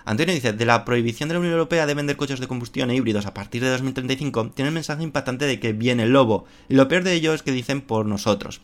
Antonio 0.05 0.33
dice, 0.33 0.53
de 0.53 0.65
la 0.65 0.83
prohibición 0.83 1.29
de 1.29 1.33
la 1.33 1.39
Unión 1.39 1.53
Europea 1.53 1.85
de 1.85 1.93
vender 1.93 2.17
coches 2.17 2.39
de 2.39 2.47
combustión 2.47 2.91
e 2.91 2.95
híbridos 2.95 3.25
a 3.25 3.33
partir 3.33 3.63
de 3.63 3.69
2035, 3.69 4.51
tiene 4.53 4.67
el 4.67 4.73
mensaje 4.73 5.01
impactante 5.01 5.45
de 5.45 5.59
que 5.59 5.73
viene 5.73 6.03
el 6.03 6.11
lobo. 6.11 6.45
Y 6.67 6.75
lo 6.75 6.87
peor 6.87 7.03
de 7.03 7.13
ello 7.13 7.33
es 7.33 7.41
que 7.41 7.51
dicen 7.51 7.81
por 7.81 8.05
nosotros. 8.05 8.61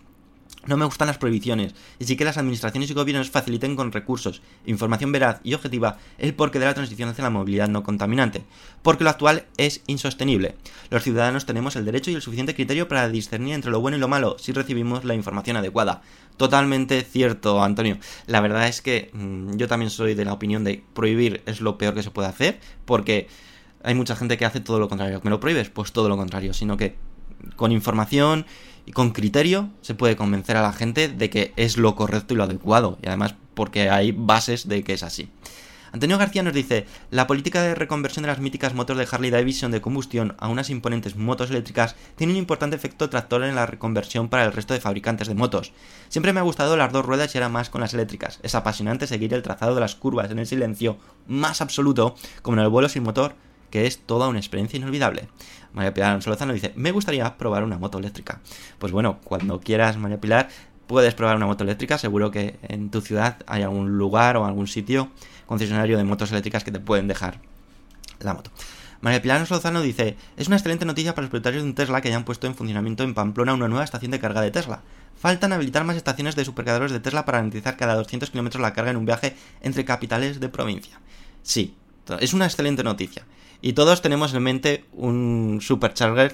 No 0.69 0.77
me 0.77 0.85
gustan 0.85 1.07
las 1.07 1.17
prohibiciones, 1.17 1.73
y 1.97 2.05
sí 2.05 2.15
que 2.15 2.23
las 2.23 2.37
administraciones 2.37 2.91
y 2.91 2.93
gobiernos 2.93 3.31
faciliten 3.31 3.75
con 3.75 3.91
recursos, 3.91 4.43
información 4.67 5.11
veraz 5.11 5.39
y 5.43 5.55
objetiva 5.55 5.97
el 6.19 6.35
porqué 6.35 6.59
de 6.59 6.65
la 6.65 6.75
transición 6.75 7.09
hacia 7.09 7.23
la 7.23 7.31
movilidad 7.31 7.67
no 7.67 7.81
contaminante, 7.81 8.43
porque 8.83 9.03
lo 9.03 9.09
actual 9.09 9.47
es 9.57 9.81
insostenible. 9.87 10.57
Los 10.91 11.01
ciudadanos 11.01 11.47
tenemos 11.47 11.75
el 11.75 11.85
derecho 11.85 12.11
y 12.11 12.13
el 12.13 12.21
suficiente 12.21 12.53
criterio 12.53 12.87
para 12.87 13.09
discernir 13.09 13.55
entre 13.55 13.71
lo 13.71 13.81
bueno 13.81 13.97
y 13.97 13.99
lo 13.99 14.07
malo 14.07 14.35
si 14.37 14.51
recibimos 14.51 15.05
la 15.05 15.15
información 15.15 15.57
adecuada. 15.57 16.03
Totalmente 16.37 17.01
cierto, 17.01 17.63
Antonio. 17.63 17.97
La 18.27 18.39
verdad 18.39 18.67
es 18.67 18.83
que 18.83 19.09
mmm, 19.13 19.55
yo 19.55 19.67
también 19.67 19.89
soy 19.89 20.13
de 20.13 20.23
la 20.23 20.33
opinión 20.33 20.63
de 20.63 20.83
prohibir 20.93 21.41
es 21.47 21.61
lo 21.61 21.79
peor 21.79 21.95
que 21.95 22.03
se 22.03 22.11
puede 22.11 22.27
hacer, 22.27 22.59
porque 22.85 23.27
hay 23.81 23.95
mucha 23.95 24.15
gente 24.15 24.37
que 24.37 24.45
hace 24.45 24.59
todo 24.59 24.77
lo 24.77 24.87
contrario. 24.87 25.19
¿Me 25.23 25.31
lo 25.31 25.39
prohíbes? 25.39 25.71
Pues 25.71 25.91
todo 25.91 26.09
lo 26.09 26.15
contrario, 26.15 26.53
sino 26.53 26.77
que 26.77 26.95
con 27.55 27.71
información 27.71 28.45
y 28.85 28.91
con 28.91 29.11
criterio 29.11 29.69
se 29.81 29.95
puede 29.95 30.15
convencer 30.15 30.57
a 30.57 30.61
la 30.61 30.73
gente 30.73 31.07
de 31.07 31.29
que 31.29 31.53
es 31.55 31.77
lo 31.77 31.95
correcto 31.95 32.33
y 32.33 32.37
lo 32.37 32.43
adecuado. 32.43 32.97
Y 33.01 33.07
además 33.07 33.35
porque 33.53 33.89
hay 33.89 34.11
bases 34.11 34.67
de 34.67 34.83
que 34.83 34.93
es 34.93 35.03
así. 35.03 35.29
Antonio 35.91 36.17
García 36.17 36.43
nos 36.43 36.53
dice, 36.53 36.85
la 37.09 37.25
política 37.25 37.63
de 37.63 37.73
reconversión 37.73 38.23
de 38.23 38.27
las 38.27 38.39
míticas 38.39 38.75
motos 38.75 38.97
de 38.97 39.07
Harley 39.11 39.31
Davidson 39.31 39.71
de 39.71 39.81
combustión 39.81 40.35
a 40.37 40.47
unas 40.47 40.69
imponentes 40.69 41.15
motos 41.15 41.49
eléctricas 41.49 41.95
tiene 42.15 42.33
un 42.33 42.37
importante 42.37 42.75
efecto 42.75 43.09
tractor 43.09 43.43
en 43.43 43.55
la 43.55 43.65
reconversión 43.65 44.29
para 44.29 44.45
el 44.45 44.53
resto 44.53 44.73
de 44.73 44.81
fabricantes 44.81 45.27
de 45.27 45.33
motos. 45.33 45.73
Siempre 46.09 46.31
me 46.31 46.39
ha 46.39 46.43
gustado 46.43 46.77
las 46.77 46.91
dos 46.91 47.05
ruedas 47.05 47.33
y 47.33 47.37
ahora 47.37 47.49
más 47.49 47.69
con 47.69 47.81
las 47.81 47.93
eléctricas. 47.93 48.39
Es 48.43 48.53
apasionante 48.53 49.07
seguir 49.07 49.33
el 49.33 49.41
trazado 49.41 49.73
de 49.73 49.81
las 49.81 49.95
curvas 49.95 50.29
en 50.29 50.39
el 50.39 50.47
silencio 50.47 50.97
más 51.27 51.61
absoluto, 51.61 52.15
como 52.43 52.57
en 52.57 52.63
el 52.63 52.69
vuelo 52.69 52.89
sin 52.89 53.03
motor, 53.03 53.35
que 53.69 53.85
es 53.85 53.99
toda 53.99 54.27
una 54.27 54.39
experiencia 54.39 54.77
inolvidable. 54.77 55.29
María 55.73 55.93
Pilar 55.93 56.21
Solozano 56.21 56.53
dice, 56.53 56.73
me 56.75 56.91
gustaría 56.91 57.37
probar 57.37 57.63
una 57.63 57.77
moto 57.77 57.97
eléctrica. 57.97 58.41
Pues 58.79 58.91
bueno, 58.91 59.19
cuando 59.23 59.59
quieras, 59.59 59.97
María 59.97 60.19
Pilar, 60.19 60.49
puedes 60.87 61.13
probar 61.13 61.35
una 61.35 61.45
moto 61.45 61.63
eléctrica. 61.63 61.97
Seguro 61.97 62.31
que 62.31 62.57
en 62.63 62.89
tu 62.89 63.01
ciudad 63.01 63.37
hay 63.45 63.61
algún 63.61 63.97
lugar 63.97 64.37
o 64.37 64.45
algún 64.45 64.67
sitio 64.67 65.09
concesionario 65.45 65.97
de 65.97 66.03
motos 66.03 66.31
eléctricas 66.31 66.63
que 66.63 66.71
te 66.71 66.79
pueden 66.79 67.07
dejar 67.07 67.39
la 68.19 68.33
moto. 68.33 68.51
María 69.01 69.21
Pilar 69.21 69.45
Solozano 69.47 69.81
dice, 69.81 70.17
es 70.35 70.47
una 70.47 70.57
excelente 70.57 70.85
noticia 70.85 71.15
para 71.15 71.23
los 71.23 71.29
propietarios 71.29 71.63
de 71.63 71.69
un 71.69 71.75
Tesla 71.75 72.01
que 72.01 72.09
hayan 72.09 72.25
puesto 72.25 72.47
en 72.47 72.55
funcionamiento 72.55 73.03
en 73.03 73.13
Pamplona 73.13 73.53
una 73.53 73.69
nueva 73.69 73.85
estación 73.85 74.11
de 74.11 74.19
carga 74.19 74.41
de 74.41 74.51
Tesla. 74.51 74.81
Faltan 75.17 75.53
habilitar 75.53 75.85
más 75.85 75.95
estaciones 75.95 76.35
de 76.35 76.43
supercargadores 76.43 76.91
de 76.91 76.99
Tesla 76.99 77.23
para 77.23 77.37
garantizar 77.37 77.77
cada 77.77 77.95
200 77.95 78.29
kilómetros 78.29 78.61
la 78.61 78.73
carga 78.73 78.91
en 78.91 78.97
un 78.97 79.05
viaje 79.05 79.37
entre 79.61 79.85
capitales 79.85 80.39
de 80.39 80.49
provincia. 80.49 80.99
Sí, 81.43 81.75
es 82.19 82.33
una 82.33 82.45
excelente 82.45 82.83
noticia. 82.83 83.23
Y 83.61 83.73
todos 83.73 84.01
tenemos 84.01 84.33
en 84.33 84.43
mente 84.43 84.85
un 84.93 85.59
supercharger 85.61 86.33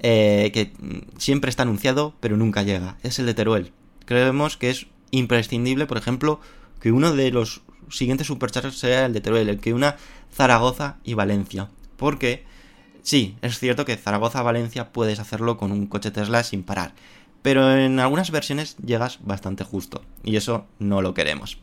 eh, 0.00 0.50
que 0.52 0.72
siempre 1.18 1.50
está 1.50 1.62
anunciado, 1.62 2.14
pero 2.20 2.36
nunca 2.36 2.62
llega. 2.62 2.96
Es 3.02 3.18
el 3.18 3.26
de 3.26 3.34
Teruel. 3.34 3.72
Creemos 4.04 4.56
que 4.56 4.70
es 4.70 4.86
imprescindible, 5.10 5.86
por 5.86 5.96
ejemplo, 5.96 6.40
que 6.80 6.92
uno 6.92 7.12
de 7.12 7.30
los 7.30 7.62
siguientes 7.90 8.26
superchargers 8.26 8.78
sea 8.78 9.06
el 9.06 9.12
de 9.12 9.20
Teruel, 9.20 9.48
el 9.48 9.60
que 9.60 9.74
una 9.74 9.96
Zaragoza 10.32 10.98
y 11.04 11.14
Valencia. 11.14 11.68
Porque, 11.96 12.44
sí, 13.02 13.36
es 13.42 13.58
cierto 13.58 13.84
que 13.84 13.96
Zaragoza-Valencia 13.96 14.92
puedes 14.92 15.18
hacerlo 15.18 15.56
con 15.56 15.72
un 15.72 15.86
coche 15.86 16.10
Tesla 16.10 16.44
sin 16.44 16.62
parar. 16.62 16.94
Pero 17.42 17.76
en 17.76 17.98
algunas 17.98 18.30
versiones 18.30 18.76
llegas 18.84 19.18
bastante 19.22 19.64
justo. 19.64 20.02
Y 20.22 20.36
eso 20.36 20.66
no 20.78 21.02
lo 21.02 21.14
queremos. 21.14 21.58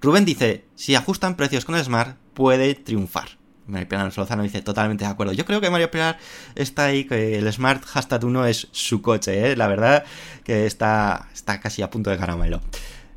Rubén 0.00 0.24
dice, 0.24 0.64
si 0.74 0.94
ajustan 0.94 1.36
precios 1.36 1.64
con 1.64 1.74
el 1.76 1.84
Smart, 1.84 2.16
puede 2.34 2.74
triunfar. 2.74 3.39
María 3.70 3.88
Pilar 3.88 4.12
Solozano 4.12 4.42
dice 4.42 4.62
totalmente 4.62 5.04
de 5.04 5.10
acuerdo. 5.10 5.32
Yo 5.32 5.44
creo 5.44 5.60
que 5.60 5.70
María 5.70 5.90
Pilar 5.90 6.18
está 6.54 6.86
ahí, 6.86 7.04
que 7.04 7.38
el 7.38 7.52
Smart 7.52 7.84
Hashtag 7.84 8.24
1 8.24 8.46
es 8.46 8.68
su 8.72 9.00
coche, 9.02 9.52
¿eh? 9.52 9.56
la 9.56 9.68
verdad 9.68 10.04
que 10.44 10.66
está, 10.66 11.28
está 11.32 11.60
casi 11.60 11.82
a 11.82 11.90
punto 11.90 12.10
de 12.10 12.18
caramelo. 12.18 12.60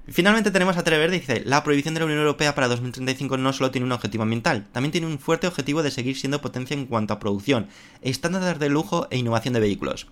Finalmente 0.05 0.51
tenemos 0.51 0.75
a 0.75 0.83
Televerde, 0.83 1.19
dice, 1.19 1.43
la 1.45 1.63
prohibición 1.63 1.93
de 1.93 2.01
la 2.01 2.05
Unión 2.07 2.19
Europea 2.19 2.53
para 2.53 2.67
2035 2.67 3.37
no 3.37 3.53
solo 3.53 3.71
tiene 3.71 3.85
un 3.85 3.93
objetivo 3.93 4.23
ambiental, 4.23 4.67
también 4.73 4.91
tiene 4.91 5.07
un 5.07 5.17
fuerte 5.17 5.47
objetivo 5.47 5.81
de 5.81 5.91
seguir 5.91 6.17
siendo 6.17 6.41
potencia 6.41 6.73
en 6.73 6.87
cuanto 6.87 7.13
a 7.13 7.19
producción, 7.19 7.67
estándares 8.01 8.59
de 8.59 8.67
lujo 8.67 9.07
e 9.11 9.17
innovación 9.17 9.53
de 9.53 9.61
vehículos. 9.61 10.07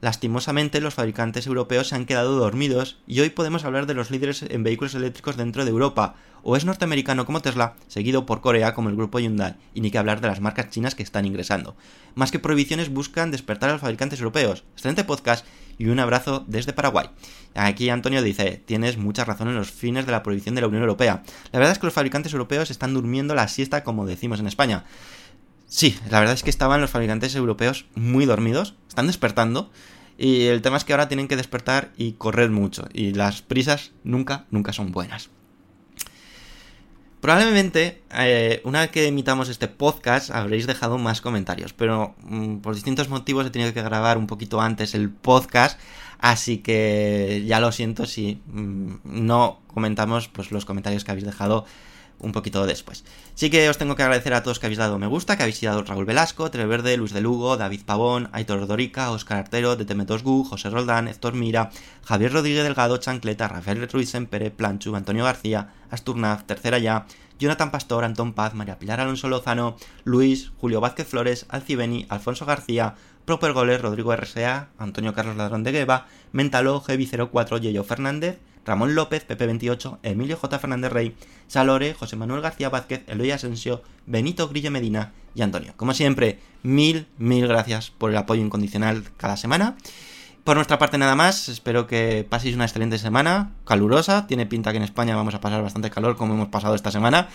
Lastimosamente, 0.00 0.80
los 0.80 0.94
fabricantes 0.94 1.46
europeos 1.46 1.88
se 1.88 1.94
han 1.94 2.06
quedado 2.06 2.36
dormidos 2.36 2.98
y 3.06 3.20
hoy 3.20 3.30
podemos 3.30 3.64
hablar 3.64 3.86
de 3.86 3.94
los 3.94 4.10
líderes 4.10 4.42
en 4.42 4.62
vehículos 4.62 4.94
eléctricos 4.94 5.36
dentro 5.36 5.64
de 5.64 5.70
Europa. 5.70 6.14
O 6.42 6.56
es 6.56 6.66
norteamericano 6.66 7.24
como 7.24 7.40
Tesla, 7.40 7.74
seguido 7.88 8.26
por 8.26 8.42
Corea 8.42 8.74
como 8.74 8.90
el 8.90 8.96
grupo 8.96 9.18
Hyundai, 9.18 9.56
y 9.72 9.80
ni 9.80 9.90
que 9.90 9.96
hablar 9.96 10.20
de 10.20 10.28
las 10.28 10.40
marcas 10.40 10.68
chinas 10.68 10.94
que 10.94 11.02
están 11.02 11.24
ingresando. 11.24 11.74
Más 12.14 12.30
que 12.30 12.38
prohibiciones 12.38 12.92
buscan 12.92 13.30
despertar 13.30 13.70
a 13.70 13.72
los 13.72 13.80
fabricantes 13.80 14.20
europeos. 14.20 14.64
Excelente 14.74 15.04
podcast 15.04 15.46
y 15.78 15.86
un 15.86 15.98
abrazo 15.98 16.44
desde 16.46 16.72
Paraguay. 16.72 17.08
Aquí 17.54 17.88
Antonio 17.88 18.22
dice, 18.22 18.62
tienes 18.64 18.98
mucha 18.98 19.24
razón 19.24 19.48
en 19.48 19.54
los 19.54 19.70
fines 19.70 20.06
de 20.06 20.12
la 20.12 20.22
prohibición 20.22 20.54
de 20.54 20.60
la 20.60 20.66
Unión 20.66 20.82
Europea. 20.82 21.22
La 21.52 21.58
verdad 21.58 21.72
es 21.72 21.78
que 21.78 21.86
los 21.86 21.94
fabricantes 21.94 22.32
europeos 22.32 22.70
están 22.70 22.94
durmiendo 22.94 23.34
la 23.34 23.48
siesta 23.48 23.84
como 23.84 24.06
decimos 24.06 24.40
en 24.40 24.46
España. 24.46 24.84
Sí, 25.66 25.98
la 26.10 26.20
verdad 26.20 26.34
es 26.34 26.42
que 26.42 26.50
estaban 26.50 26.80
los 26.80 26.90
fabricantes 26.90 27.34
europeos 27.34 27.86
muy 27.94 28.26
dormidos, 28.26 28.74
están 28.88 29.06
despertando 29.06 29.70
y 30.16 30.42
el 30.44 30.62
tema 30.62 30.76
es 30.76 30.84
que 30.84 30.92
ahora 30.92 31.08
tienen 31.08 31.28
que 31.28 31.36
despertar 31.36 31.92
y 31.96 32.12
correr 32.12 32.50
mucho 32.50 32.86
y 32.92 33.12
las 33.14 33.42
prisas 33.42 33.92
nunca, 34.04 34.46
nunca 34.50 34.72
son 34.72 34.92
buenas. 34.92 35.30
Probablemente, 37.24 38.02
eh, 38.14 38.60
una 38.64 38.82
vez 38.82 38.90
que 38.90 39.06
emitamos 39.06 39.48
este 39.48 39.66
podcast, 39.66 40.30
habréis 40.30 40.66
dejado 40.66 40.98
más 40.98 41.22
comentarios, 41.22 41.72
pero 41.72 42.14
mm, 42.20 42.56
por 42.58 42.74
distintos 42.74 43.08
motivos 43.08 43.46
he 43.46 43.50
tenido 43.50 43.72
que 43.72 43.80
grabar 43.80 44.18
un 44.18 44.26
poquito 44.26 44.60
antes 44.60 44.94
el 44.94 45.08
podcast, 45.08 45.80
así 46.18 46.58
que 46.58 47.42
ya 47.46 47.60
lo 47.60 47.72
siento 47.72 48.04
si 48.04 48.42
mm, 48.48 48.96
no 49.04 49.62
comentamos 49.68 50.28
pues, 50.28 50.50
los 50.52 50.66
comentarios 50.66 51.02
que 51.02 51.12
habéis 51.12 51.24
dejado 51.24 51.64
un 52.18 52.32
poquito 52.32 52.66
después. 52.66 53.04
Sí 53.34 53.50
que 53.50 53.68
os 53.68 53.78
tengo 53.78 53.96
que 53.96 54.02
agradecer 54.02 54.34
a 54.34 54.42
todos 54.42 54.58
que 54.58 54.66
habéis 54.66 54.78
dado 54.78 54.98
me 54.98 55.06
gusta, 55.06 55.36
que 55.36 55.42
habéis 55.42 55.58
sido 55.58 55.82
Raúl 55.82 56.04
Velasco, 56.04 56.50
Treverde, 56.50 56.96
Luis 56.96 57.12
de 57.12 57.20
Lugo, 57.20 57.56
David 57.56 57.82
Pavón, 57.84 58.28
Aitor 58.32 58.66
Dorica, 58.66 59.10
Oscar 59.10 59.38
Artero, 59.38 59.76
Detemetosgu, 59.76 60.44
José 60.44 60.70
Roldán, 60.70 61.08
Héctor 61.08 61.34
Mira, 61.34 61.70
Javier 62.02 62.32
Rodríguez 62.32 62.64
Delgado, 62.64 62.96
Chancleta, 62.96 63.48
Rafael 63.48 63.88
Ruiz 63.88 64.12
Pérez, 64.30 64.52
Planchu, 64.52 64.94
Antonio 64.96 65.24
García, 65.24 65.74
Asturnaz, 65.90 66.44
Tercera 66.46 66.78
Ya, 66.78 67.06
Jonathan 67.38 67.70
Pastor, 67.70 68.04
Antón 68.04 68.32
Paz, 68.32 68.54
María 68.54 68.78
Pilar 68.78 69.00
Alonso 69.00 69.28
Lozano, 69.28 69.76
Luis, 70.04 70.52
Julio 70.60 70.80
Vázquez 70.80 71.08
Flores, 71.08 71.46
Alcibeni, 71.48 72.06
Alfonso 72.08 72.46
García, 72.46 72.94
Proper 73.24 73.52
Goles, 73.52 73.80
Rodrigo 73.80 74.14
RSA, 74.14 74.68
Antonio 74.78 75.14
Carlos 75.14 75.36
Ladrón 75.36 75.62
de 75.64 75.72
Gueva, 75.72 76.06
Mentaló, 76.32 76.82
Heavy04, 76.82 77.60
Yeyo 77.60 77.84
Fernández, 77.84 78.38
Ramón 78.64 78.94
López, 78.94 79.26
PP28, 79.26 79.98
Emilio 80.02 80.36
J. 80.36 80.58
Fernández 80.58 80.92
Rey, 80.92 81.16
Salore, 81.46 81.94
José 81.94 82.16
Manuel 82.16 82.42
García 82.42 82.68
Vázquez, 82.68 83.02
Eloy 83.06 83.30
Asensio, 83.30 83.82
Benito 84.06 84.48
Grillo 84.48 84.70
Medina 84.70 85.12
y 85.34 85.42
Antonio. 85.42 85.74
Como 85.76 85.94
siempre, 85.94 86.38
mil, 86.62 87.06
mil 87.18 87.46
gracias 87.46 87.90
por 87.90 88.10
el 88.10 88.16
apoyo 88.16 88.42
incondicional 88.42 89.04
cada 89.16 89.36
semana. 89.36 89.76
Por 90.44 90.56
nuestra 90.56 90.78
parte 90.78 90.98
nada 90.98 91.14
más, 91.14 91.48
espero 91.48 91.86
que 91.86 92.26
paséis 92.28 92.54
una 92.54 92.66
excelente 92.66 92.98
semana, 92.98 93.52
calurosa, 93.64 94.26
tiene 94.26 94.44
pinta 94.44 94.72
que 94.72 94.76
en 94.76 94.82
España 94.82 95.16
vamos 95.16 95.34
a 95.34 95.40
pasar 95.40 95.62
bastante 95.62 95.88
calor 95.88 96.16
como 96.16 96.34
hemos 96.34 96.48
pasado 96.48 96.74
esta 96.74 96.90
semana. 96.90 97.28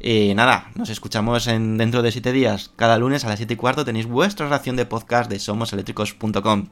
Y 0.00 0.34
nada, 0.34 0.72
nos 0.74 0.90
escuchamos 0.90 1.46
en 1.46 1.78
dentro 1.78 2.02
de 2.02 2.10
7 2.10 2.32
días, 2.32 2.72
cada 2.74 2.98
lunes 2.98 3.24
a 3.24 3.28
las 3.28 3.38
7 3.38 3.54
y 3.54 3.56
cuarto 3.56 3.84
tenéis 3.84 4.06
vuestra 4.06 4.48
ración 4.48 4.74
de 4.74 4.86
podcast 4.86 5.30
de 5.30 5.38
somoseléctricos.com. 5.38 6.66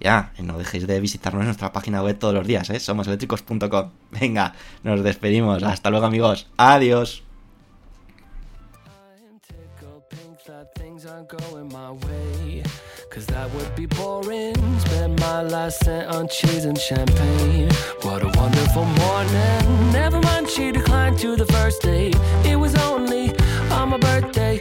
Ya, 0.00 0.32
no 0.42 0.58
dejéis 0.58 0.88
de 0.88 0.98
visitarnos 0.98 1.42
en 1.42 1.46
nuestra 1.46 1.72
página 1.72 2.02
web 2.02 2.18
todos 2.18 2.34
los 2.34 2.44
días, 2.44 2.68
¿eh? 2.70 2.80
somoseléctricos.com. 2.80 3.90
Venga, 4.20 4.54
nos 4.82 5.04
despedimos. 5.04 5.62
Hasta 5.62 5.90
luego 5.90 6.06
amigos. 6.06 6.48
Adiós. 6.56 7.22
My 15.30 15.42
last 15.42 15.84
cent 15.84 16.08
on 16.08 16.26
cheese 16.26 16.64
and 16.64 16.76
champagne. 16.76 17.70
What 18.02 18.20
a 18.24 18.30
wonderful 18.36 18.84
morning. 18.84 19.92
Never 19.92 20.20
mind, 20.20 20.50
she 20.50 20.72
declined 20.72 21.20
to 21.20 21.36
the 21.36 21.46
first 21.46 21.82
date. 21.82 22.16
It 22.44 22.56
was 22.56 22.74
only 22.74 23.30
on 23.70 23.90
my 23.90 23.98
birthday. 23.98 24.60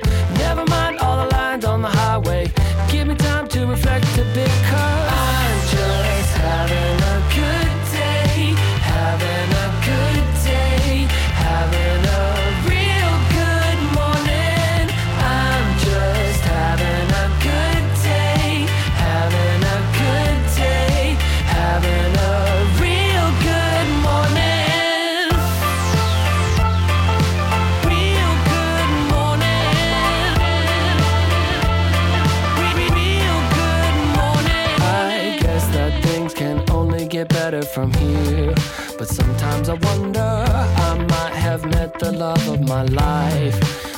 From 37.74 37.94
here. 37.94 38.54
But 38.98 39.08
sometimes 39.08 39.70
I 39.70 39.74
wonder, 39.74 40.20
I 40.20 41.06
might 41.10 41.36
have 41.36 41.66
met 41.66 42.00
the 42.00 42.12
love 42.12 42.48
of 42.48 42.62
my 42.68 42.84
life. 42.84 43.58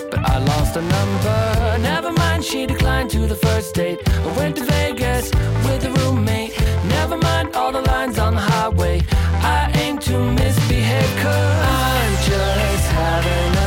But 0.10 0.20
I 0.20 0.38
lost 0.40 0.76
a 0.76 0.82
number. 0.82 1.78
Never 1.80 2.12
mind, 2.12 2.44
she 2.44 2.66
declined 2.66 3.10
to 3.12 3.28
the 3.28 3.36
first 3.36 3.76
date. 3.76 4.00
I 4.08 4.38
went 4.38 4.58
to 4.58 4.66
Vegas 4.66 5.32
with 5.66 5.86
a 5.86 5.92
roommate. 6.00 6.60
Never 6.98 7.18
mind 7.18 7.56
all 7.56 7.72
the 7.72 7.82
lines 7.82 8.20
on 8.20 8.36
the 8.36 8.42
highway. 8.42 9.02
I 9.10 9.72
aim 9.76 10.00
to 10.00 10.18
misbehave, 10.34 11.14
cause 11.24 11.58
I'm 11.80 12.14
just 12.30 12.88
having 12.92 13.61